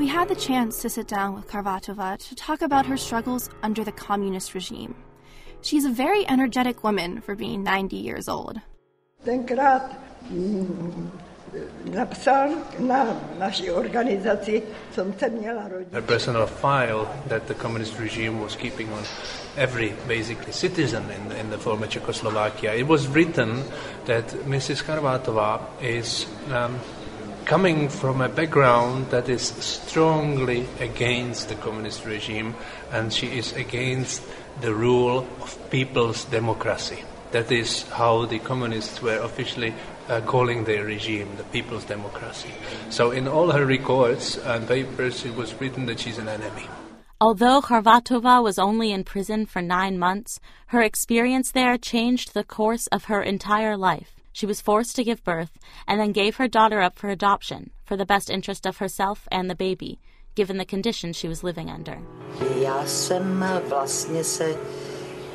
We 0.00 0.08
had 0.08 0.28
the 0.28 0.34
chance 0.34 0.80
to 0.80 0.88
sit 0.88 1.06
down 1.08 1.34
with 1.34 1.46
Charvatova 1.46 2.16
to 2.28 2.34
talk 2.34 2.62
about 2.62 2.86
her 2.86 2.96
struggles 2.96 3.50
under 3.62 3.84
the 3.84 3.92
communist 3.92 4.54
regime. 4.54 4.94
She's 5.60 5.84
a 5.84 5.90
very 5.90 6.26
energetic 6.26 6.82
woman 6.82 7.20
for 7.20 7.34
being 7.34 7.62
90 7.62 7.96
years 7.96 8.26
old. 8.26 8.60
Napsal 11.94 12.48
na 12.78 13.06
naší 13.38 13.70
organizaci, 13.70 14.62
se 15.18 15.28
měla 15.28 15.68
rodit. 15.68 15.94
a 15.94 16.00
personal 16.00 16.46
file 16.46 17.06
that 17.28 17.42
the 17.42 17.54
communist 17.54 17.98
regime 17.98 18.40
was 18.40 18.56
keeping 18.56 18.92
on 18.92 19.04
every 19.56 19.92
basically 20.06 20.52
citizen 20.52 21.04
in, 21.10 21.32
in 21.32 21.50
the 21.50 21.56
former 21.58 21.88
Czechoslovakia. 21.88 22.72
It 22.72 22.86
was 22.86 23.06
written 23.08 23.64
that 24.04 24.34
Mrs. 24.46 24.84
Charvatova 24.84 25.60
is 25.80 26.26
um, 26.54 26.78
coming 27.44 27.88
from 27.88 28.20
a 28.20 28.28
background 28.28 29.10
that 29.10 29.28
is 29.28 29.42
strongly 29.58 30.66
against 30.80 31.48
the 31.48 31.54
communist 31.56 32.06
regime 32.06 32.54
and 32.92 33.12
she 33.12 33.26
is 33.26 33.52
against 33.56 34.22
the 34.60 34.72
rule 34.72 35.26
of 35.40 35.70
people's 35.70 36.24
democracy. 36.24 37.04
That 37.32 37.52
is 37.52 37.84
how 37.90 38.26
the 38.26 38.38
communists 38.38 39.02
were 39.02 39.18
officially 39.18 39.74
uh, 40.10 40.20
calling 40.22 40.64
their 40.64 40.84
regime, 40.84 41.28
the 41.36 41.44
people's 41.44 41.84
democracy. 41.84 42.50
So 42.90 43.12
in 43.12 43.28
all 43.28 43.50
her 43.52 43.64
records 43.64 44.36
and 44.38 44.66
papers, 44.66 45.24
it 45.24 45.34
was 45.34 45.54
written 45.60 45.86
that 45.86 46.00
she's 46.00 46.18
an 46.18 46.28
enemy. 46.28 46.66
Although 47.20 47.60
Charvatova 47.60 48.42
was 48.42 48.58
only 48.58 48.92
in 48.92 49.04
prison 49.04 49.46
for 49.46 49.62
nine 49.62 49.98
months, 49.98 50.40
her 50.68 50.82
experience 50.82 51.52
there 51.52 51.76
changed 51.78 52.34
the 52.34 52.44
course 52.44 52.86
of 52.88 53.04
her 53.04 53.22
entire 53.22 53.76
life. 53.76 54.16
She 54.32 54.46
was 54.46 54.60
forced 54.60 54.96
to 54.96 55.04
give 55.04 55.22
birth 55.22 55.58
and 55.86 56.00
then 56.00 56.12
gave 56.12 56.36
her 56.36 56.48
daughter 56.48 56.80
up 56.80 56.98
for 56.98 57.10
adoption 57.10 57.70
for 57.84 57.96
the 57.96 58.06
best 58.06 58.30
interest 58.30 58.66
of 58.66 58.78
herself 58.78 59.28
and 59.30 59.50
the 59.50 59.54
baby, 59.54 60.00
given 60.34 60.56
the 60.56 60.64
conditions 60.64 61.16
she 61.16 61.28
was 61.28 61.44
living 61.44 61.68
under. 61.68 61.98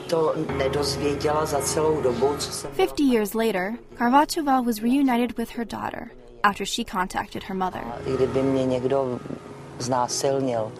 Já 0.05 0.09
jsem 0.09 0.19
vlastně 0.19 0.45
se 0.45 0.49
to 0.49 0.53
nedozvěděla 0.57 1.45
za 1.45 1.61
celou 1.61 2.01
dobu, 2.01 2.35
co 2.37 2.51
jsem... 2.51 2.71
50 2.71 2.99
years 2.99 3.33
later, 3.33 3.73
Charvatova 3.95 4.61
was 4.61 4.79
reunited 4.81 5.37
with 5.37 5.49
her 5.49 5.65
daughter 5.65 6.11
after 6.43 6.65
she 6.65 6.83
contacted 6.85 7.43
her 7.43 7.55
mother. 7.55 7.81
Kdyby 8.15 8.43
mě 8.43 8.65
někdo 8.65 9.19
znásilnil, 9.79 10.71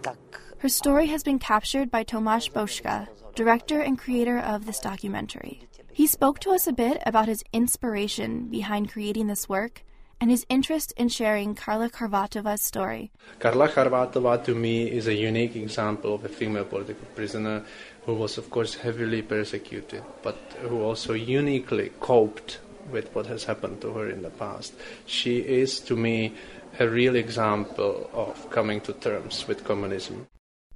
tak 0.00 0.18
Her 0.58 0.70
story 0.70 1.06
has 1.06 1.22
been 1.22 1.38
captured 1.38 1.90
by 1.90 2.04
Tomasz 2.04 2.48
Boschka, 2.48 3.06
director 3.36 3.80
and 3.80 3.98
creator 3.98 4.42
of 4.56 4.66
this 4.66 4.80
documentary. 4.80 5.60
He 5.92 6.06
spoke 6.06 6.40
to 6.40 6.50
us 6.50 6.66
a 6.66 6.72
bit 6.72 6.98
about 7.06 7.28
his 7.28 7.42
inspiration 7.52 8.50
behind 8.50 8.92
creating 8.92 9.28
this 9.28 9.48
work 9.48 9.82
and 10.20 10.30
his 10.30 10.44
interest 10.48 10.92
in 10.96 11.08
sharing 11.08 11.54
Karla 11.54 11.90
Charvatova's 11.90 12.62
story. 12.62 13.10
Karla 13.38 13.68
Charvatova 13.68 14.42
to 14.44 14.54
me 14.54 14.90
is 14.90 15.06
a 15.06 15.14
unique 15.14 15.56
example 15.56 16.14
of 16.14 16.24
a 16.24 16.28
female 16.28 16.64
political 16.64 17.06
prisoner 17.14 17.64
who 18.04 18.14
was, 18.14 18.38
of 18.38 18.50
course, 18.50 18.74
heavily 18.74 19.22
persecuted, 19.22 20.02
but 20.22 20.36
who 20.62 20.82
also 20.82 21.12
uniquely 21.12 21.92
coped 22.00 22.58
with 22.90 23.14
what 23.14 23.26
has 23.26 23.44
happened 23.44 23.80
to 23.80 23.92
her 23.92 24.08
in 24.08 24.22
the 24.22 24.30
past. 24.30 24.74
She 25.06 25.38
is, 25.38 25.80
to 25.80 25.96
me, 25.96 26.34
a 26.80 26.88
real 26.88 27.16
example 27.16 28.08
of 28.12 28.50
coming 28.50 28.80
to 28.82 28.92
terms 28.94 29.46
with 29.46 29.64
communism. 29.64 30.26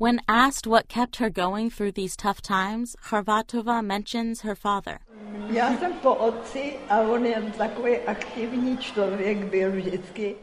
When 0.02 0.21
asked 0.26 0.66
what 0.66 0.88
kept 0.88 1.18
her 1.18 1.30
going 1.30 1.71
through 1.71 1.92
these 1.92 2.16
tough 2.16 2.42
times, 2.42 2.97
Charvatova 3.09 3.85
mentions 3.85 4.40
her 4.40 4.56
father. 4.56 4.99
Já 5.50 5.78
jsem 5.78 5.92
po 5.92 6.14
otci 6.14 6.75
a 6.88 7.00
on 7.00 7.26
je 7.26 7.42
takový 7.59 7.97
aktivní 7.97 8.78
člověk 8.78 9.38
byl 9.38 9.71
vždycky. 9.71 10.37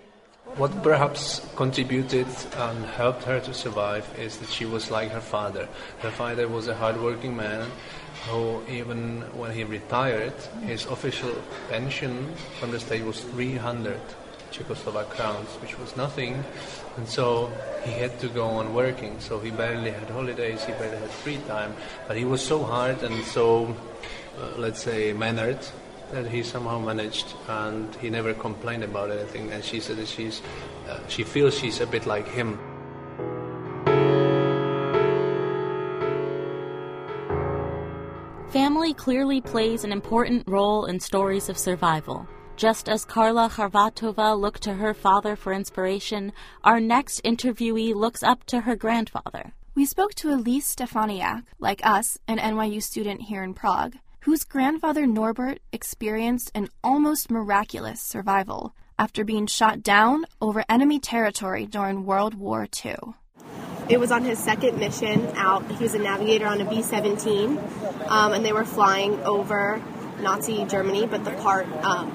What 0.56 0.84
perhaps 0.84 1.42
contributed 1.58 2.28
and 2.58 2.86
helped 2.86 3.24
her 3.24 3.42
to 3.42 3.54
survive 3.54 4.04
is 4.18 4.38
that 4.38 4.50
she 4.50 4.66
was 4.66 4.90
like 4.90 5.12
her 5.12 5.22
father. 5.22 5.68
Her 6.02 6.12
father 6.12 6.48
was 6.48 6.68
a 6.68 6.76
hardworking 6.76 7.36
man 7.36 7.68
who, 8.30 8.62
even 8.68 9.26
when 9.34 9.52
he 9.52 9.66
retired, 9.66 10.34
his 10.62 10.86
official 10.86 11.36
pension 11.70 12.34
from 12.60 12.72
the 12.72 12.80
state 12.80 13.06
was 13.06 13.20
300 13.20 14.00
Czechoslovak 14.52 15.10
crowns, 15.10 15.50
which 15.62 15.78
was 15.80 15.96
nothing. 15.96 16.44
And 16.98 17.08
so 17.08 17.52
he 17.84 17.92
had 17.92 18.20
to 18.20 18.28
go 18.30 18.46
on 18.46 18.74
working. 18.74 19.20
So 19.20 19.40
he 19.40 19.52
barely 19.52 19.92
had 19.92 20.10
holidays, 20.10 20.64
he 20.66 20.74
barely 20.74 20.98
had 20.98 21.10
free 21.10 21.38
time. 21.48 21.74
But 22.08 22.18
he 22.18 22.26
was 22.26 22.42
so 22.46 22.64
hard 22.64 23.04
and 23.04 23.24
so, 23.26 23.76
uh, 24.38 24.58
let's 24.58 24.82
say, 24.82 25.14
mannered 25.14 25.60
that 26.12 26.28
he 26.28 26.42
somehow 26.42 26.80
managed, 26.80 27.36
and 27.48 27.96
he 27.98 28.10
never 28.10 28.34
complained 28.34 28.84
about 28.84 29.12
anything. 29.12 29.52
And 29.52 29.64
she 29.64 29.80
said 29.80 29.98
that 29.98 30.08
she's, 30.08 30.42
uh, 30.90 31.00
she 31.08 31.24
feels 31.24 31.58
she's 31.58 31.82
a 31.82 31.86
bit 31.86 32.06
like 32.06 32.28
him. 32.28 32.58
Family 38.50 38.96
clearly 38.96 39.42
plays 39.42 39.84
an 39.84 39.92
important 39.92 40.44
role 40.48 40.86
in 40.86 41.00
stories 41.00 41.50
of 41.50 41.58
survival. 41.58 42.28
Just 42.60 42.90
as 42.90 43.06
Karla 43.06 43.48
Charvatova 43.48 44.38
looked 44.38 44.64
to 44.64 44.74
her 44.74 44.94
father 44.94 45.38
for 45.38 45.54
inspiration, 45.54 46.34
our 46.62 46.82
next 46.82 47.24
interviewee 47.24 47.96
looks 47.96 48.22
up 48.22 48.44
to 48.48 48.60
her 48.60 48.76
grandfather. 48.76 49.54
We 49.76 49.86
spoke 49.86 50.14
to 50.16 50.34
Elise 50.34 50.76
Stefaniak, 50.76 51.44
like 51.58 51.80
us, 51.86 52.18
an 52.28 52.38
NYU 52.38 52.84
student 52.84 53.22
here 53.22 53.44
in 53.44 53.54
Prague, 53.54 53.96
whose 54.26 54.44
grandfather 54.44 55.08
Norbert 55.08 55.60
experienced 55.72 56.52
an 56.54 56.68
almost 56.84 57.32
miraculous 57.32 58.02
survival 58.02 58.76
after 58.98 59.24
being 59.24 59.48
shot 59.48 59.82
down 59.82 60.26
over 60.42 60.66
enemy 60.68 61.00
territory 61.00 61.66
during 61.66 62.06
World 62.06 62.34
War 62.34 62.68
II. 62.84 62.98
It 63.88 64.02
was 64.02 64.12
on 64.12 64.26
his 64.26 64.38
second 64.38 64.78
mission 64.78 65.26
out. 65.38 65.66
He 65.72 65.84
was 65.84 65.94
a 65.94 66.00
navigator 66.00 66.46
on 66.46 66.60
a 66.60 66.70
B 66.70 66.82
17, 66.82 67.58
um, 68.10 68.34
and 68.34 68.44
they 68.44 68.52
were 68.52 68.66
flying 68.66 69.18
over 69.24 69.82
Nazi 70.20 70.66
Germany, 70.66 71.08
but 71.08 71.24
the 71.24 71.32
part 71.32 71.66
um, 71.86 72.12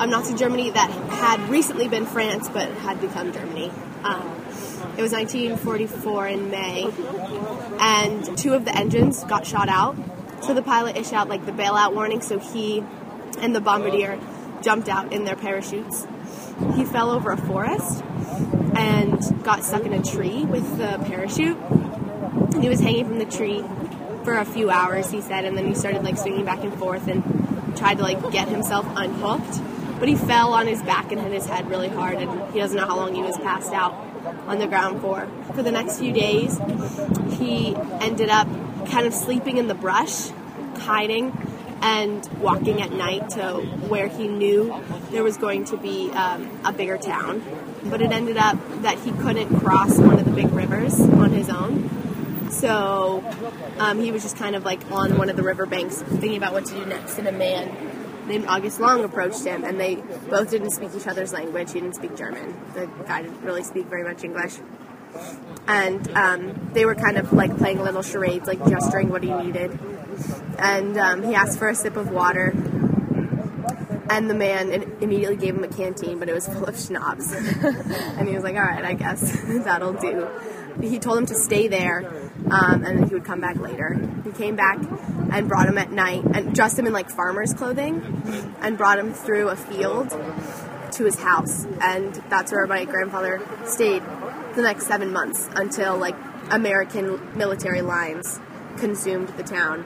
of 0.00 0.08
Nazi 0.08 0.34
Germany 0.34 0.70
that 0.70 0.90
had 0.90 1.48
recently 1.50 1.86
been 1.86 2.06
France 2.06 2.48
but 2.48 2.68
had 2.70 3.00
become 3.00 3.32
Germany. 3.32 3.70
Um, 4.02 4.22
it 4.96 5.02
was 5.02 5.12
1944 5.12 6.26
in 6.26 6.50
May, 6.50 6.90
and 7.78 8.38
two 8.38 8.54
of 8.54 8.64
the 8.64 8.74
engines 8.74 9.22
got 9.24 9.46
shot 9.46 9.68
out. 9.68 9.96
So 10.42 10.54
the 10.54 10.62
pilot 10.62 10.96
issued 10.96 11.14
out 11.14 11.28
like 11.28 11.44
the 11.44 11.52
bailout 11.52 11.94
warning, 11.94 12.22
so 12.22 12.38
he 12.38 12.82
and 13.38 13.54
the 13.54 13.60
bombardier 13.60 14.18
jumped 14.62 14.88
out 14.88 15.12
in 15.12 15.24
their 15.24 15.36
parachutes. 15.36 16.06
He 16.74 16.84
fell 16.84 17.10
over 17.10 17.30
a 17.30 17.36
forest 17.36 18.02
and 18.74 19.44
got 19.44 19.64
stuck 19.64 19.84
in 19.84 19.92
a 19.92 20.02
tree 20.02 20.44
with 20.44 20.78
the 20.78 20.98
parachute. 21.06 21.58
He 22.60 22.68
was 22.68 22.80
hanging 22.80 23.06
from 23.06 23.18
the 23.18 23.26
tree 23.26 23.62
for 24.24 24.34
a 24.34 24.44
few 24.44 24.70
hours, 24.70 25.10
he 25.10 25.20
said, 25.20 25.44
and 25.44 25.56
then 25.56 25.66
he 25.66 25.74
started 25.74 26.02
like 26.02 26.16
swinging 26.16 26.44
back 26.44 26.62
and 26.62 26.74
forth 26.78 27.06
and 27.06 27.76
tried 27.76 27.98
to 27.98 28.02
like 28.02 28.30
get 28.32 28.48
himself 28.48 28.86
unhooked. 28.96 29.60
But 30.00 30.08
he 30.08 30.16
fell 30.16 30.54
on 30.54 30.66
his 30.66 30.82
back 30.82 31.12
and 31.12 31.20
hit 31.20 31.30
his 31.30 31.46
head 31.46 31.68
really 31.68 31.88
hard, 31.88 32.16
and 32.16 32.52
he 32.52 32.58
doesn't 32.58 32.76
know 32.76 32.86
how 32.86 32.96
long 32.96 33.14
he 33.14 33.22
was 33.22 33.36
passed 33.36 33.72
out 33.72 33.92
on 34.46 34.58
the 34.58 34.66
ground 34.66 35.00
for. 35.02 35.28
For 35.54 35.62
the 35.62 35.70
next 35.70 35.98
few 35.98 36.12
days, 36.12 36.58
he 37.38 37.76
ended 38.00 38.30
up 38.30 38.48
kind 38.88 39.06
of 39.06 39.12
sleeping 39.12 39.58
in 39.58 39.68
the 39.68 39.74
brush, 39.74 40.30
hiding, 40.78 41.36
and 41.82 42.26
walking 42.40 42.80
at 42.80 42.92
night 42.92 43.30
to 43.30 43.58
where 43.88 44.08
he 44.08 44.26
knew 44.26 44.74
there 45.10 45.22
was 45.22 45.36
going 45.36 45.64
to 45.66 45.76
be 45.76 46.10
um, 46.12 46.50
a 46.64 46.72
bigger 46.72 46.98
town. 46.98 47.42
But 47.84 48.02
it 48.02 48.10
ended 48.10 48.36
up 48.36 48.56
that 48.82 48.98
he 48.98 49.12
couldn't 49.12 49.60
cross 49.60 49.98
one 49.98 50.18
of 50.18 50.24
the 50.24 50.32
big 50.32 50.50
rivers 50.52 50.98
on 50.98 51.30
his 51.30 51.48
own. 51.48 52.50
So 52.50 53.22
um, 53.78 54.00
he 54.00 54.12
was 54.12 54.22
just 54.22 54.36
kind 54.36 54.56
of 54.56 54.64
like 54.64 54.90
on 54.90 55.16
one 55.16 55.30
of 55.30 55.36
the 55.36 55.42
riverbanks 55.42 56.02
thinking 56.02 56.36
about 56.36 56.52
what 56.52 56.66
to 56.66 56.74
do 56.74 56.84
next. 56.84 57.18
And 57.18 57.28
a 57.28 57.32
man 57.32 57.89
named 58.30 58.46
August 58.46 58.80
Long 58.80 59.04
approached 59.04 59.44
him, 59.44 59.64
and 59.64 59.78
they 59.78 59.96
both 60.30 60.50
didn't 60.50 60.70
speak 60.70 60.90
each 60.96 61.06
other's 61.06 61.32
language. 61.32 61.72
He 61.72 61.80
didn't 61.80 61.96
speak 61.96 62.16
German. 62.16 62.56
The 62.74 62.86
guy 63.04 63.22
didn't 63.22 63.42
really 63.42 63.64
speak 63.64 63.86
very 63.86 64.04
much 64.04 64.24
English. 64.24 64.54
And 65.66 66.08
um, 66.16 66.70
they 66.72 66.84
were 66.84 66.94
kind 66.94 67.18
of 67.18 67.32
like 67.32 67.56
playing 67.58 67.82
little 67.82 68.02
charades, 68.02 68.46
like 68.46 68.64
gesturing 68.66 69.10
what 69.10 69.22
he 69.22 69.32
needed. 69.32 69.78
And 70.58 70.96
um, 70.96 71.22
he 71.22 71.34
asked 71.34 71.58
for 71.58 71.68
a 71.68 71.74
sip 71.74 71.96
of 71.96 72.10
water, 72.10 72.54
and 74.10 74.28
the 74.28 74.34
man 74.34 74.96
immediately 75.00 75.36
gave 75.36 75.54
him 75.54 75.62
a 75.62 75.68
canteen, 75.68 76.18
but 76.18 76.28
it 76.28 76.34
was 76.34 76.48
full 76.48 76.64
of 76.64 76.76
schnapps. 76.76 77.32
and 77.32 78.28
he 78.28 78.34
was 78.34 78.42
like, 78.42 78.56
all 78.56 78.62
right, 78.62 78.84
I 78.84 78.94
guess 78.94 79.40
that'll 79.64 79.92
do. 79.92 80.28
He 80.82 80.98
told 80.98 81.18
him 81.18 81.26
to 81.26 81.34
stay 81.34 81.68
there, 81.68 82.08
um, 82.50 82.84
and 82.84 83.06
he 83.06 83.14
would 83.14 83.24
come 83.24 83.40
back 83.40 83.56
later. 83.56 83.96
He 84.24 84.32
came 84.32 84.56
back 84.56 84.78
and 85.32 85.48
brought 85.48 85.68
him 85.68 85.78
at 85.78 85.92
night 85.92 86.24
and 86.34 86.52
dressed 86.52 86.76
him 86.76 86.86
in 86.86 86.92
like 86.92 87.08
farmer's 87.08 87.54
clothing 87.54 88.02
and 88.60 88.76
brought 88.76 88.98
him 88.98 89.12
through 89.12 89.48
a 89.48 89.56
field 89.56 90.10
to 90.10 91.04
his 91.04 91.16
house. 91.20 91.64
And 91.80 92.12
that's 92.28 92.50
where 92.50 92.66
my 92.66 92.84
grandfather 92.86 93.40
stayed 93.64 94.02
the 94.56 94.62
next 94.62 94.88
seven 94.88 95.12
months 95.12 95.48
until 95.54 95.96
like 95.96 96.16
American 96.50 97.38
military 97.38 97.82
lines 97.82 98.40
consumed 98.78 99.28
the 99.36 99.44
town. 99.44 99.84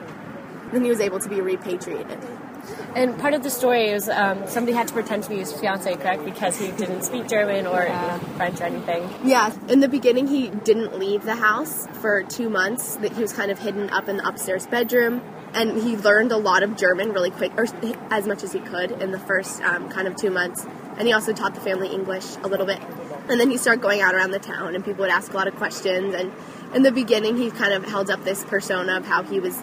Then 0.71 0.83
he 0.83 0.89
was 0.89 0.99
able 0.99 1.19
to 1.19 1.29
be 1.29 1.41
repatriated. 1.41 2.19
And 2.95 3.17
part 3.19 3.33
of 3.33 3.43
the 3.43 3.49
story 3.49 3.89
is 3.89 4.07
um, 4.07 4.47
somebody 4.47 4.75
had 4.75 4.87
to 4.87 4.93
pretend 4.93 5.23
to 5.23 5.29
be 5.29 5.37
his 5.37 5.51
fiance, 5.51 5.93
correct? 5.95 6.23
Because 6.23 6.57
he 6.57 6.71
didn't 6.71 7.03
speak 7.03 7.27
German 7.27 7.67
or 7.67 7.83
yeah. 7.83 8.15
you 8.15 8.21
know, 8.21 8.27
French 8.35 8.61
or 8.61 8.63
anything. 8.63 9.09
Yeah. 9.23 9.53
In 9.67 9.81
the 9.81 9.89
beginning, 9.89 10.27
he 10.27 10.49
didn't 10.49 10.97
leave 10.97 11.23
the 11.23 11.35
house 11.35 11.87
for 12.01 12.23
two 12.23 12.49
months. 12.49 12.95
That 12.97 13.11
he 13.13 13.21
was 13.21 13.33
kind 13.33 13.51
of 13.51 13.59
hidden 13.59 13.89
up 13.89 14.07
in 14.07 14.17
the 14.17 14.27
upstairs 14.27 14.65
bedroom, 14.67 15.21
and 15.53 15.81
he 15.81 15.97
learned 15.97 16.31
a 16.31 16.37
lot 16.37 16.63
of 16.63 16.77
German 16.77 17.11
really 17.11 17.31
quick, 17.31 17.51
or 17.57 17.65
as 18.11 18.27
much 18.27 18.43
as 18.43 18.53
he 18.53 18.59
could 18.59 18.91
in 18.91 19.11
the 19.11 19.19
first 19.19 19.61
um, 19.61 19.89
kind 19.89 20.07
of 20.07 20.15
two 20.15 20.29
months. 20.29 20.65
And 20.97 21.07
he 21.07 21.13
also 21.13 21.33
taught 21.33 21.55
the 21.55 21.61
family 21.61 21.89
English 21.89 22.37
a 22.43 22.47
little 22.47 22.65
bit. 22.65 22.79
And 23.27 23.39
then 23.39 23.49
he 23.49 23.57
started 23.57 23.81
going 23.81 24.01
out 24.01 24.13
around 24.15 24.31
the 24.31 24.39
town, 24.39 24.75
and 24.75 24.85
people 24.85 25.01
would 25.01 25.11
ask 25.11 25.33
a 25.33 25.35
lot 25.35 25.47
of 25.47 25.55
questions. 25.55 26.13
And 26.13 26.31
in 26.73 26.83
the 26.83 26.91
beginning, 26.91 27.37
he 27.37 27.51
kind 27.51 27.73
of 27.73 27.83
held 27.83 28.09
up 28.09 28.23
this 28.23 28.43
persona 28.45 28.97
of 28.97 29.05
how 29.05 29.23
he 29.23 29.39
was 29.39 29.61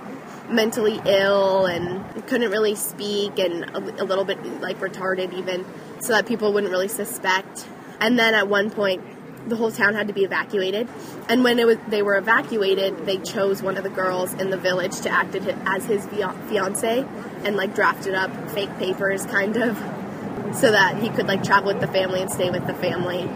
mentally 0.53 1.01
ill 1.07 1.67
and 1.67 2.27
couldn't 2.27 2.51
really 2.51 2.75
speak 2.75 3.39
and 3.39 3.65
a, 3.65 4.03
a 4.03 4.05
little 4.05 4.25
bit 4.25 4.45
like 4.61 4.79
retarded 4.81 5.33
even 5.35 5.65
so 6.01 6.13
that 6.13 6.27
people 6.27 6.53
wouldn't 6.53 6.71
really 6.71 6.89
suspect. 6.89 7.67
And 8.01 8.19
then 8.19 8.35
at 8.35 8.49
one 8.49 8.71
point 8.71 9.03
the 9.49 9.57
whole 9.57 9.73
town 9.73 9.95
had 9.95 10.07
to 10.07 10.15
be 10.15 10.23
evacuated. 10.25 10.89
And 11.29 11.43
when 11.43 11.59
it 11.59 11.67
was 11.67 11.79
they 11.89 12.03
were 12.03 12.17
evacuated 12.17 13.07
they 13.07 13.19
chose 13.19 13.63
one 13.63 13.77
of 13.77 13.85
the 13.85 13.91
girls 13.91 14.33
in 14.35 14.51
the 14.51 14.59
village 14.59 15.01
to 15.01 15.11
act 15.11 15.35
as 15.35 15.85
his 15.87 16.07
fiance 16.07 17.05
and 17.45 17.57
like 17.57 17.75
drafted 17.75 18.15
up 18.15 18.51
fake 18.51 18.77
papers 18.79 19.27
kind 19.27 19.57
of 19.57 19.77
so 20.55 20.71
that 20.71 21.03
he 21.03 21.09
could 21.09 21.27
like 21.27 21.43
travel 21.43 21.73
with 21.73 21.81
the 21.81 21.89
family 21.89 22.21
and 22.21 22.31
stay 22.31 22.51
with 22.51 22.67
the 22.67 22.75
family 22.75 23.29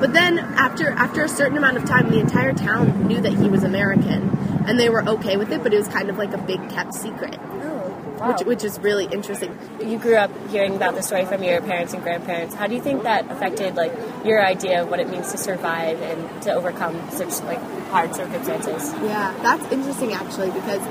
but 0.00 0.12
then 0.12 0.38
after 0.38 0.90
after 0.90 1.24
a 1.24 1.28
certain 1.28 1.56
amount 1.56 1.76
of 1.76 1.84
time 1.84 2.10
the 2.10 2.20
entire 2.20 2.52
town 2.52 3.06
knew 3.06 3.20
that 3.20 3.32
he 3.32 3.48
was 3.48 3.62
american 3.62 4.36
and 4.66 4.78
they 4.78 4.88
were 4.88 5.08
okay 5.08 5.36
with 5.36 5.50
it, 5.52 5.62
but 5.62 5.72
it 5.72 5.78
was 5.78 5.88
kind 5.88 6.10
of 6.10 6.18
like 6.18 6.32
a 6.32 6.38
big 6.38 6.68
kept 6.70 6.92
secret. 6.92 7.38
Oh, 7.40 8.16
wow. 8.18 8.32
Which, 8.32 8.46
which 8.46 8.64
is 8.64 8.78
really 8.80 9.06
interesting. 9.06 9.56
You 9.80 9.98
grew 9.98 10.16
up 10.16 10.30
hearing 10.50 10.74
about 10.74 10.94
the 10.94 11.02
story 11.02 11.24
from 11.24 11.42
your 11.42 11.60
parents 11.62 11.94
and 11.94 12.02
grandparents. 12.02 12.54
How 12.54 12.66
do 12.66 12.74
you 12.74 12.82
think 12.82 13.04
that 13.04 13.30
affected 13.30 13.76
like 13.76 13.92
your 14.24 14.44
idea 14.44 14.82
of 14.82 14.90
what 14.90 15.00
it 15.00 15.08
means 15.08 15.30
to 15.32 15.38
survive 15.38 16.00
and 16.02 16.42
to 16.42 16.52
overcome 16.52 17.10
such 17.10 17.40
like 17.44 17.60
hard 17.90 18.14
circumstances? 18.14 18.92
Yeah, 18.94 19.34
that's 19.42 19.70
interesting 19.72 20.12
actually 20.12 20.50
because 20.50 20.82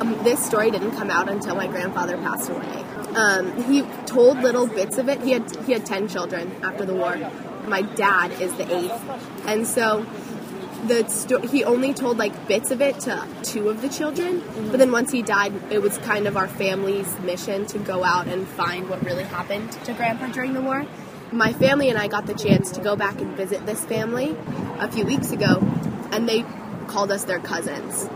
um, 0.00 0.18
this 0.22 0.44
story 0.44 0.70
didn't 0.70 0.92
come 0.92 1.10
out 1.10 1.28
until 1.28 1.56
my 1.56 1.66
grandfather 1.66 2.16
passed 2.18 2.48
away. 2.48 2.84
Um, 3.16 3.62
he 3.64 3.82
told 4.04 4.38
little 4.38 4.66
bits 4.66 4.98
of 4.98 5.08
it. 5.08 5.22
He 5.22 5.32
had 5.32 5.64
he 5.64 5.72
had 5.72 5.86
ten 5.86 6.06
children 6.06 6.52
after 6.62 6.84
the 6.84 6.94
war. 6.94 7.16
My 7.66 7.82
dad 7.82 8.32
is 8.40 8.54
the 8.54 8.76
eighth, 8.76 9.46
and 9.46 9.66
so 9.66 10.06
the 10.86 11.08
sto- 11.08 11.40
he 11.40 11.64
only 11.64 11.92
told 11.92 12.16
like 12.16 12.46
bits 12.46 12.70
of 12.70 12.80
it 12.80 13.00
to 13.00 13.26
two 13.42 13.68
of 13.68 13.82
the 13.82 13.88
children, 13.88 14.40
mm-hmm. 14.40 14.70
but 14.70 14.78
then 14.78 14.92
once 14.92 15.10
he 15.10 15.22
died, 15.22 15.52
it 15.70 15.82
was 15.82 15.98
kind 15.98 16.26
of 16.28 16.36
our 16.36 16.46
family's 16.46 17.18
mission 17.20 17.66
to 17.66 17.78
go 17.78 18.04
out 18.04 18.28
and 18.28 18.46
find 18.46 18.88
what 18.88 19.04
really 19.04 19.24
happened 19.24 19.72
to 19.84 19.92
Grandpa 19.94 20.28
during 20.28 20.54
the 20.54 20.60
war. 20.60 20.86
My 21.32 21.52
family 21.52 21.90
and 21.90 21.98
I 21.98 22.06
got 22.06 22.26
the 22.26 22.34
chance 22.34 22.70
to 22.72 22.80
go 22.80 22.94
back 22.94 23.20
and 23.20 23.36
visit 23.36 23.66
this 23.66 23.84
family 23.84 24.36
a 24.78 24.90
few 24.90 25.04
weeks 25.04 25.32
ago, 25.32 25.58
and 26.12 26.28
they 26.28 26.44
called 26.86 27.10
us 27.10 27.24
their 27.24 27.40
cousins. 27.40 28.08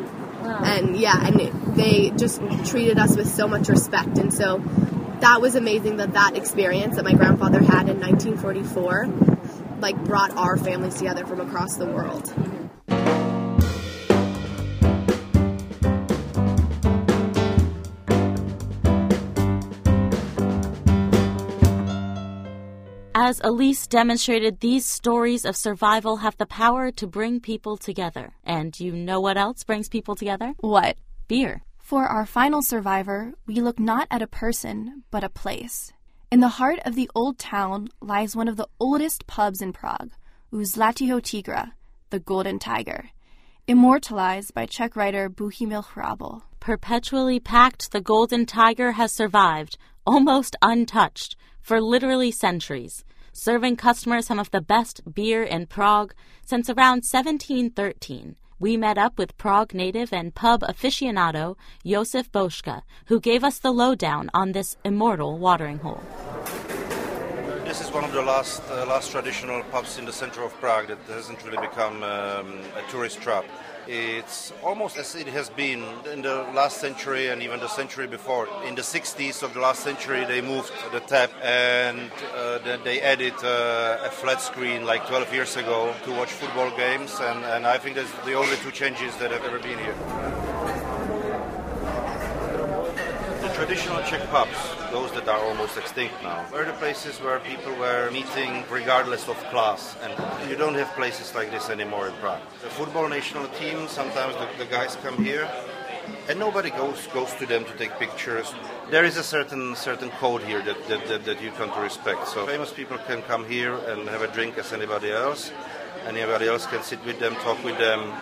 Wow. 0.43 0.63
And 0.65 0.97
yeah, 0.97 1.27
and 1.27 1.41
it, 1.41 1.53
they 1.75 2.11
just 2.11 2.41
treated 2.67 2.99
us 2.99 3.17
with 3.17 3.29
so 3.29 3.49
much 3.49 3.69
respect, 3.69 4.17
and 4.17 4.33
so 4.33 4.63
that 5.21 5.41
was 5.41 5.55
amazing 5.55 5.97
that 5.99 6.13
that 6.15 6.37
experience 6.37 6.97
that 6.97 7.05
my 7.05 7.13
grandfather 7.13 7.61
had 7.61 7.89
in 7.89 8.01
1944 8.01 9.07
like 9.81 10.03
brought 10.05 10.31
our 10.37 10.57
families 10.57 10.95
together 10.95 11.27
from 11.27 11.41
across 11.41 11.77
the 11.77 11.87
world. 11.87 12.33
As 23.15 23.41
Elise 23.45 23.87
demonstrated, 23.87 24.61
these 24.61 24.87
stories 24.87 25.45
of 25.45 25.55
survival 25.55 26.17
have 26.17 26.37
the 26.39 26.47
power 26.47 26.91
to 26.93 27.07
bring 27.07 27.39
people 27.39 27.77
together. 27.77 28.33
And 28.45 28.79
you 28.81 28.93
know 28.93 29.21
what 29.21 29.37
else 29.37 29.63
brings 29.63 29.89
people 29.89 30.17
together? 30.17 30.55
What? 30.59 30.97
Beer. 31.29 31.63
For 31.91 32.07
our 32.07 32.25
final 32.25 32.63
survivor, 32.63 33.33
we 33.49 33.61
look 33.61 33.81
not 33.81 34.07
at 34.13 34.23
a 34.23 34.29
person, 34.29 35.03
but 35.11 35.25
a 35.25 35.29
place. 35.29 35.93
In 36.31 36.39
the 36.39 36.61
heart 36.61 36.79
of 36.85 36.95
the 36.95 37.11
old 37.17 37.37
town 37.37 37.89
lies 38.01 38.37
one 38.37 38.47
of 38.47 38.57
the 38.57 38.69
oldest 38.79 39.27
pubs 39.27 39.61
in 39.61 39.73
Prague, 39.73 40.13
Zlatého 40.53 41.21
Tygra, 41.21 41.73
the 42.11 42.21
Golden 42.21 42.61
Tiger, 42.61 43.11
immortalized 43.67 44.55
by 44.55 44.67
Czech 44.67 44.95
writer 44.95 45.29
Bohumil 45.29 45.85
Hrabal. 45.85 46.43
Perpetually 46.61 47.41
packed, 47.41 47.91
the 47.91 48.01
Golden 48.01 48.47
Tiger 48.47 48.93
has 48.93 49.11
survived, 49.11 49.77
almost 50.07 50.55
untouched, 50.63 51.35
for 51.61 51.81
literally 51.81 52.31
centuries, 52.31 53.05
serving 53.33 53.75
customers 53.75 54.27
some 54.27 54.39
of 54.39 54.53
the 54.53 54.61
best 54.61 55.01
beer 55.13 55.43
in 55.43 55.67
Prague 55.67 56.15
since 56.47 56.71
around 56.71 57.03
1713. 57.03 58.37
We 58.61 58.77
met 58.77 58.99
up 58.99 59.17
with 59.17 59.39
Prague 59.39 59.73
native 59.73 60.13
and 60.13 60.35
pub 60.35 60.61
aficionado 60.61 61.57
Josef 61.83 62.31
Boschka, 62.31 62.83
who 63.07 63.19
gave 63.19 63.43
us 63.43 63.59
the 63.59 63.73
lowdown 63.73 64.29
on 64.35 64.53
this 64.53 64.77
immortal 64.85 65.39
watering 65.39 65.79
hole. 65.79 66.03
This 67.65 67.81
is 67.81 67.91
one 67.91 68.05
of 68.05 68.13
the 68.13 68.21
last 68.21 68.63
uh, 68.71 68.85
last 68.85 69.13
traditional 69.13 69.63
pubs 69.73 69.97
in 69.97 70.05
the 70.05 70.13
center 70.13 70.43
of 70.43 70.53
Prague 70.61 70.89
that 70.89 70.99
hasn't 71.09 71.43
really 71.43 71.57
become 71.57 72.03
um, 72.03 72.61
a 72.77 72.83
tourist 72.91 73.23
trap. 73.23 73.47
It's 73.93 74.53
almost 74.63 74.99
as 74.99 75.17
it 75.17 75.27
has 75.27 75.51
been 75.51 75.83
in 76.13 76.23
the 76.23 76.47
last 76.55 76.77
century 76.81 77.27
and 77.27 77.43
even 77.43 77.59
the 77.59 77.67
century 77.67 78.07
before. 78.07 78.47
In 78.65 78.77
the 78.77 78.83
60s 78.83 79.43
of 79.43 79.53
the 79.53 79.59
last 79.59 79.83
century, 79.83 80.25
they 80.25 80.41
moved 80.41 80.71
the 80.93 81.01
tap 81.01 81.33
and 81.43 82.09
uh, 82.33 82.59
then 82.59 82.79
they 82.85 83.01
added 83.01 83.35
uh, 83.43 83.99
a 84.05 84.11
flat 84.11 84.41
screen 84.41 84.87
like 84.87 85.09
12 85.09 85.35
years 85.35 85.57
ago 85.57 85.93
to 86.05 86.13
watch 86.13 86.29
football 86.29 86.71
games, 86.77 87.19
and, 87.21 87.45
and 87.47 87.67
I 87.67 87.79
think 87.79 87.97
that's 87.97 88.13
the 88.25 88.35
only 88.35 88.57
two 88.59 88.71
changes 88.71 89.17
that 89.17 89.33
have 89.33 89.45
ever 89.45 89.59
been 89.59 89.79
here. 89.81 89.97
The 93.43 93.49
traditional 93.57 94.01
Czech 94.05 94.23
pubs, 94.31 94.80
those 94.91 95.13
that 95.13 95.29
are 95.29 95.41
almost 95.41 95.77
extinct 95.77 96.15
now, 96.23 96.45
were 96.53 96.65
the 96.65 96.73
places 96.75 97.21
where 97.21 97.39
people 97.41 97.75
were 97.77 98.11
meeting 98.11 98.65
regardless 98.71 99.29
of 99.29 99.37
class. 99.51 99.97
And 100.03 100.51
you 100.51 100.57
don't 100.57 100.75
have 100.75 100.89
places 100.95 101.35
like 101.35 101.51
this 101.51 101.71
anymore 101.71 102.09
in 102.09 102.15
Prague. 102.15 102.41
The 102.63 102.71
football 102.71 103.09
national 103.09 103.49
team, 103.61 103.89
sometimes 103.89 104.35
the, 104.35 104.65
the 104.65 104.71
guys 104.71 104.97
come 105.03 105.23
here 105.25 105.49
and 106.29 106.39
nobody 106.39 106.71
goes 106.71 107.07
goes 107.09 107.33
to 107.35 107.47
them 107.47 107.65
to 107.65 107.73
take 107.77 107.93
pictures. 107.99 108.53
There 108.91 109.05
is 109.05 109.17
a 109.17 109.23
certain 109.23 109.77
certain 109.77 110.11
code 110.23 110.43
here 110.43 110.63
that, 110.63 110.89
that, 110.89 111.07
that, 111.09 111.25
that 111.25 111.43
you 111.43 111.51
come 111.53 111.71
to 111.73 111.81
respect. 111.81 112.29
So 112.29 112.47
famous 112.47 112.73
people 112.73 112.99
can 112.99 113.23
come 113.23 113.45
here 113.49 113.75
and 113.75 114.09
have 114.09 114.23
a 114.23 114.29
drink 114.29 114.59
as 114.59 114.73
anybody 114.73 115.11
else. 115.11 115.53
Anybody 116.07 116.49
else 116.49 116.67
can 116.67 116.83
sit 116.83 117.05
with 117.05 117.19
them, 117.21 117.35
talk 117.37 117.63
with 117.63 117.79
them, 117.79 118.13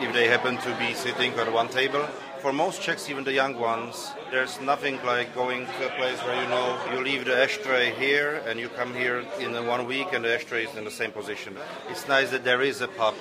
if 0.00 0.12
they 0.12 0.28
happen 0.28 0.56
to 0.58 0.74
be 0.78 0.94
sitting 0.94 1.38
on 1.38 1.52
one 1.52 1.68
table 1.68 2.06
for 2.42 2.52
most 2.52 2.82
Czechs, 2.82 3.08
even 3.08 3.22
the 3.22 3.32
young 3.32 3.54
ones, 3.54 4.10
there's 4.32 4.60
nothing 4.60 4.98
like 5.04 5.32
going 5.32 5.64
to 5.64 5.86
a 5.86 5.90
place 5.96 6.18
where 6.24 6.42
you 6.42 6.48
know 6.48 6.76
you 6.92 7.00
leave 7.00 7.24
the 7.24 7.40
ashtray 7.40 7.92
here 7.94 8.42
and 8.48 8.58
you 8.58 8.68
come 8.70 8.92
here 8.92 9.24
in 9.38 9.52
one 9.64 9.86
week 9.86 10.08
and 10.12 10.24
the 10.24 10.34
ashtray 10.34 10.64
is 10.64 10.74
in 10.74 10.84
the 10.84 10.90
same 10.90 11.12
position. 11.12 11.56
It's 11.88 12.08
nice 12.08 12.30
that 12.30 12.42
there 12.42 12.60
is 12.60 12.80
a 12.80 12.88
pub 12.88 13.14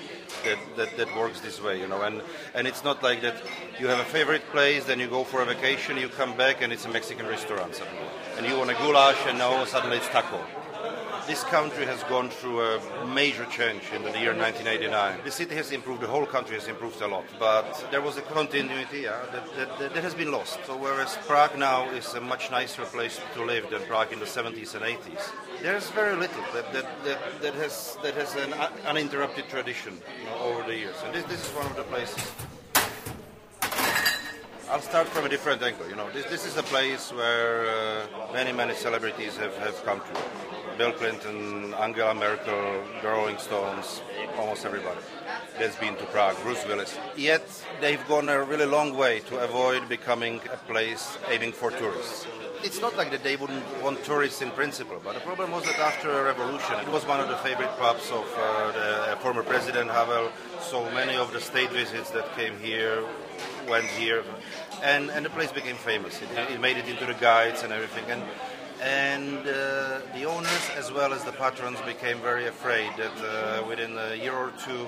that, 0.44 0.58
that, 0.76 0.98
that 0.98 1.16
works 1.16 1.40
this 1.40 1.62
way, 1.62 1.80
you 1.80 1.88
know, 1.88 2.02
and, 2.02 2.24
and 2.56 2.66
it's 2.66 2.84
not 2.84 3.04
like 3.04 3.22
that 3.22 3.36
you 3.80 3.88
have 3.88 4.00
a 4.00 4.10
favorite 4.10 4.46
place, 4.52 4.86
then 4.86 5.00
you 5.00 5.08
go 5.08 5.24
for 5.24 5.44
a 5.44 5.46
vacation, 5.46 5.98
you 5.98 6.10
come 6.10 6.36
back 6.36 6.64
and 6.64 6.74
it's 6.74 6.86
a 6.86 6.90
Mexican 6.90 7.28
restaurant 7.28 7.76
suddenly. 7.76 8.02
And 8.38 8.46
you 8.48 8.58
want 8.58 8.72
a 8.72 8.74
goulash 8.74 9.24
and 9.28 9.38
now 9.38 9.64
suddenly 9.66 9.98
it's 9.98 10.10
taco 10.10 10.44
this 11.32 11.44
country 11.46 11.86
has 11.86 12.04
gone 12.16 12.30
through 12.30 12.60
a 12.60 13.08
major 13.08 13.46
change 13.46 13.84
in 13.96 14.04
the 14.04 14.12
year 14.20 14.36
1989. 14.36 15.22
The 15.24 15.32
city 15.32 15.56
has 15.56 15.72
improved, 15.72 16.02
the 16.02 16.08
whole 16.08 16.26
country 16.26 16.56
has 16.56 16.68
improved 16.68 17.00
a 17.02 17.08
lot, 17.08 17.24
but 17.40 17.88
there 17.90 18.02
was 18.02 18.18
a 18.18 18.22
continuity 18.22 19.04
yeah, 19.04 19.18
that, 19.32 19.46
that, 19.56 19.94
that, 19.94 20.04
has 20.04 20.14
been 20.14 20.30
lost. 20.30 20.60
So 20.68 20.76
whereas 20.76 21.18
Prague 21.26 21.58
now 21.58 21.90
is 21.92 22.14
a 22.16 22.20
much 22.20 22.52
nicer 22.52 22.84
place 22.84 23.22
to 23.36 23.46
live 23.46 23.70
than 23.70 23.82
Prague 23.84 24.12
in 24.12 24.20
the 24.20 24.26
70s 24.26 24.76
and 24.76 24.84
80s, 24.84 25.32
there's 25.62 25.90
very 25.92 26.18
little 26.18 26.44
that, 26.54 26.74
that, 26.74 26.88
that, 27.06 27.42
that 27.42 27.54
has, 27.54 27.98
that 28.04 28.16
has 28.16 28.36
an 28.36 28.52
uninterrupted 28.86 29.48
tradition 29.48 30.02
you 30.20 30.26
know, 30.26 30.38
over 30.40 30.64
the 30.64 30.76
years. 30.76 30.98
And 31.06 31.16
this, 31.16 31.24
this 31.28 31.48
is 31.48 31.56
one 31.56 31.68
of 31.68 31.78
the 31.78 31.84
places. 31.84 32.30
I'll 34.72 34.80
start 34.80 35.10
from 35.10 35.26
a 35.26 35.30
different 35.30 35.62
angle. 35.62 35.90
You 35.90 35.98
know, 35.98 36.10
this, 36.12 36.26
this 36.28 36.46
is 36.46 36.56
a 36.56 36.64
place 36.64 37.12
where 37.12 37.66
uh, 37.68 38.32
many, 38.32 38.54
many 38.54 38.74
celebrities 38.74 39.36
have, 39.36 39.54
have 39.58 39.84
come 39.84 40.00
to. 40.00 40.78
Bill 40.78 40.94
Clinton, 40.94 41.74
Angela 41.74 42.16
Merkel, 42.16 42.82
the 43.02 43.08
Rolling 43.10 43.38
Stones, 43.38 44.02
almost 44.38 44.66
everybody 44.66 45.02
that's 45.60 45.76
been 45.76 45.98
to 45.98 46.06
Prague, 46.06 46.38
Bruce 46.42 46.66
Willis. 46.66 46.98
Yet 47.18 47.44
they've 47.82 48.08
gone 48.08 48.30
a 48.30 48.42
really 48.42 48.66
long 48.66 48.96
way 48.96 49.20
to 49.28 49.40
avoid 49.40 49.90
becoming 49.90 50.40
a 50.54 50.56
place 50.56 51.18
aiming 51.30 51.52
for 51.52 51.72
tourists. 51.72 52.26
It's 52.64 52.80
not 52.80 52.96
like 52.96 53.12
that 53.12 53.26
they 53.26 53.36
wouldn't 53.36 53.66
want 53.84 54.02
tourists 54.06 54.42
in 54.42 54.52
principle, 54.52 55.02
but 55.04 55.16
the 55.16 55.20
problem 55.20 55.52
was 55.52 55.66
that 55.66 55.80
after 55.80 56.10
a 56.10 56.24
revolution, 56.24 56.80
it 56.80 56.88
was 56.88 57.06
one 57.06 57.20
of 57.20 57.28
the 57.28 57.38
favorite 57.38 57.76
pubs 57.78 58.10
of 58.10 58.26
uh, 58.38 59.12
the 59.12 59.18
former 59.18 59.44
president 59.44 59.92
Havel. 59.92 60.32
So 60.62 60.90
many 60.92 61.18
of 61.18 61.34
the 61.34 61.42
state 61.42 61.72
visits 61.72 62.12
that 62.12 62.34
came 62.38 62.58
here 62.60 63.04
went 63.70 63.86
here, 63.86 64.24
and, 64.84 65.10
and 65.10 65.26
the 65.26 65.30
place 65.30 65.52
became 65.52 65.76
famous. 65.76 66.22
It, 66.22 66.30
it 66.52 66.60
made 66.60 66.78
it 66.78 66.88
into 66.88 67.06
the 67.06 67.14
guides 67.14 67.64
and 67.64 67.72
everything. 67.74 68.06
And 68.10 68.24
and 68.82 69.48
uh, 69.48 70.02
the 70.16 70.24
owners 70.24 70.72
as 70.76 70.92
well 70.92 71.14
as 71.14 71.24
the 71.24 71.32
patrons 71.34 71.80
became 71.82 72.18
very 72.18 72.48
afraid 72.48 72.90
that 72.98 73.14
uh, 73.22 73.64
within 73.68 73.96
a 73.96 74.16
year 74.16 74.34
or 74.34 74.52
two 74.66 74.88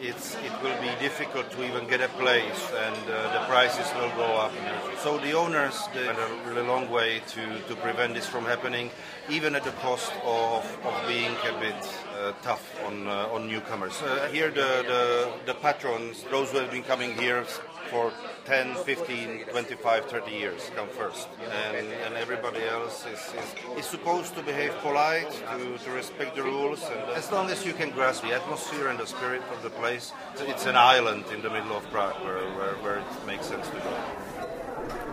it's, 0.00 0.34
it 0.36 0.52
will 0.62 0.78
be 0.80 0.90
difficult 1.00 1.50
to 1.52 1.64
even 1.64 1.88
get 1.88 2.00
a 2.00 2.08
place 2.08 2.70
and 2.76 3.10
uh, 3.10 3.32
the 3.32 3.46
prices 3.46 3.86
will 3.94 4.10
go 4.16 4.24
up. 4.36 4.52
So 4.98 5.18
the 5.18 5.32
owners 5.32 5.88
went 5.94 6.18
a 6.18 6.30
really 6.46 6.66
long 6.66 6.90
way 6.90 7.22
to, 7.28 7.60
to 7.68 7.76
prevent 7.76 8.14
this 8.14 8.26
from 8.26 8.44
happening, 8.44 8.90
even 9.30 9.54
at 9.54 9.64
the 9.64 9.70
cost 9.72 10.12
of, 10.24 10.64
of 10.84 11.08
being 11.08 11.34
a 11.48 11.60
bit 11.60 11.74
uh, 12.18 12.32
tough 12.42 12.74
on, 12.84 13.06
uh, 13.06 13.28
on 13.32 13.46
newcomers. 13.46 14.02
Uh, 14.02 14.28
here 14.32 14.50
the, 14.50 14.84
the, 14.86 15.32
the 15.46 15.54
patrons, 15.54 16.24
those 16.30 16.50
who 16.50 16.58
have 16.58 16.70
been 16.70 16.82
coming 16.82 17.16
here 17.16 17.46
for 17.94 18.12
10, 18.46 18.74
15, 18.74 19.44
25, 19.52 20.06
30 20.06 20.30
years 20.32 20.68
come 20.74 20.88
first. 20.88 21.28
And, 21.72 21.86
and 22.04 22.14
everybody 22.16 22.64
else 22.64 23.06
is, 23.06 23.20
is, 23.20 23.78
is, 23.78 23.86
supposed 23.86 24.34
to 24.34 24.42
behave 24.42 24.72
polite, 24.82 25.30
to, 25.30 25.78
to 25.84 25.90
respect 25.92 26.34
the 26.34 26.42
rules. 26.42 26.82
And 26.82 27.02
as 27.14 27.30
long 27.30 27.50
as 27.50 27.64
you 27.64 27.72
can 27.72 27.90
grasp 27.90 28.24
the 28.24 28.32
atmosphere 28.34 28.88
and 28.88 28.98
the 28.98 29.06
spirit 29.06 29.42
of 29.52 29.62
the 29.62 29.70
place, 29.70 30.12
it's 30.40 30.66
an 30.66 30.74
island 30.74 31.24
in 31.32 31.40
the 31.40 31.50
middle 31.50 31.76
of 31.76 31.88
Prague 31.92 32.20
where, 32.24 32.42
where, 32.58 32.74
where 32.82 32.98
it 32.98 33.26
makes 33.28 33.46
sense 33.46 33.68
to 33.68 33.76
go. 33.76 33.94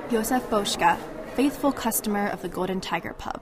Josef 0.10 0.50
Boschka, 0.50 0.98
faithful 1.36 1.72
customer 1.72 2.30
of 2.30 2.41
the 2.41 2.50
Golden 2.50 2.82
Tiger 2.82 3.13
Pub. 3.13 3.41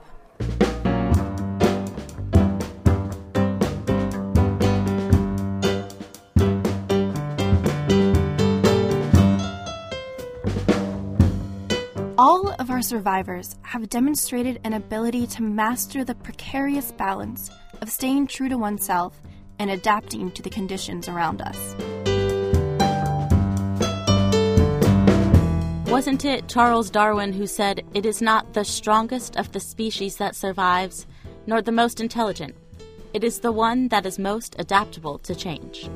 Our 12.80 12.84
survivors 12.84 13.56
have 13.60 13.90
demonstrated 13.90 14.58
an 14.64 14.72
ability 14.72 15.26
to 15.26 15.42
master 15.42 16.02
the 16.02 16.14
precarious 16.14 16.92
balance 16.92 17.50
of 17.82 17.90
staying 17.90 18.28
true 18.28 18.48
to 18.48 18.56
oneself 18.56 19.20
and 19.58 19.70
adapting 19.70 20.30
to 20.30 20.40
the 20.40 20.48
conditions 20.48 21.06
around 21.06 21.42
us. 21.42 21.74
Wasn't 25.90 26.24
it 26.24 26.48
Charles 26.48 26.88
Darwin 26.88 27.34
who 27.34 27.46
said, 27.46 27.84
It 27.92 28.06
is 28.06 28.22
not 28.22 28.54
the 28.54 28.64
strongest 28.64 29.36
of 29.36 29.52
the 29.52 29.60
species 29.60 30.16
that 30.16 30.34
survives, 30.34 31.06
nor 31.46 31.60
the 31.60 31.72
most 31.72 32.00
intelligent. 32.00 32.56
It 33.12 33.22
is 33.22 33.40
the 33.40 33.52
one 33.52 33.88
that 33.88 34.06
is 34.06 34.18
most 34.18 34.56
adaptable 34.58 35.18
to 35.18 35.34
change. 35.34 35.90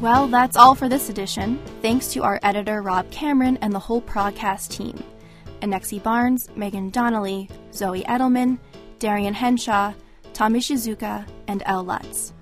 Well, 0.00 0.28
that's 0.28 0.56
all 0.56 0.76
for 0.76 0.88
this 0.88 1.08
edition. 1.08 1.60
Thanks 1.82 2.12
to 2.12 2.22
our 2.22 2.38
editor 2.44 2.82
Rob 2.82 3.10
Cameron 3.10 3.58
and 3.60 3.72
the 3.72 3.80
whole 3.80 4.00
podcast 4.00 4.70
team. 4.70 5.02
Anexi 5.60 6.00
Barnes, 6.00 6.48
Megan 6.54 6.90
Donnelly, 6.90 7.50
Zoe 7.74 8.04
Edelman, 8.04 8.58
Darian 9.00 9.34
Henshaw, 9.34 9.92
Tommy 10.32 10.60
Shizuka, 10.60 11.28
and 11.48 11.64
Elle 11.66 11.82
Lutz. 11.82 12.32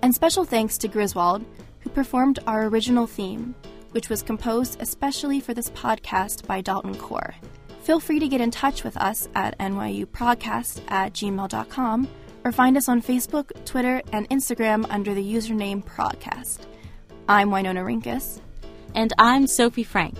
And 0.00 0.14
special 0.14 0.44
thanks 0.44 0.78
to 0.78 0.86
Griswold, 0.86 1.44
who 1.80 1.90
performed 1.90 2.38
our 2.46 2.66
original 2.66 3.08
theme, 3.08 3.56
which 3.90 4.08
was 4.08 4.22
composed 4.22 4.80
especially 4.80 5.40
for 5.40 5.54
this 5.54 5.70
podcast 5.70 6.46
by 6.46 6.60
Dalton 6.60 6.94
Core. 6.94 7.34
Feel 7.82 7.98
free 7.98 8.20
to 8.20 8.28
get 8.28 8.40
in 8.40 8.52
touch 8.52 8.84
with 8.84 8.96
us 8.96 9.28
at 9.34 9.58
nyuprodcast 9.58 10.82
at 10.86 11.14
gmail.com 11.14 12.08
or 12.44 12.52
find 12.52 12.76
us 12.76 12.88
on 12.88 13.02
Facebook, 13.02 13.64
Twitter, 13.64 14.02
and 14.12 14.28
Instagram 14.30 14.86
under 14.88 15.14
the 15.14 15.34
username 15.34 15.84
Prodcast. 15.84 16.60
I'm 17.28 17.50
Winona 17.50 17.82
Rinkus. 17.82 18.40
And 18.94 19.12
I'm 19.18 19.46
Sophie 19.46 19.84
Frank. 19.84 20.16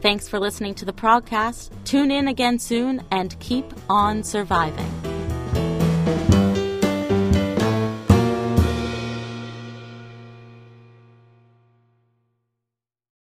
Thanks 0.00 0.28
for 0.28 0.38
listening 0.38 0.74
to 0.76 0.84
the 0.84 0.92
podcast. 0.92 1.70
Tune 1.84 2.10
in 2.10 2.28
again 2.28 2.58
soon 2.58 3.02
and 3.10 3.38
keep 3.40 3.72
on 3.88 4.22
surviving. 4.22 5.11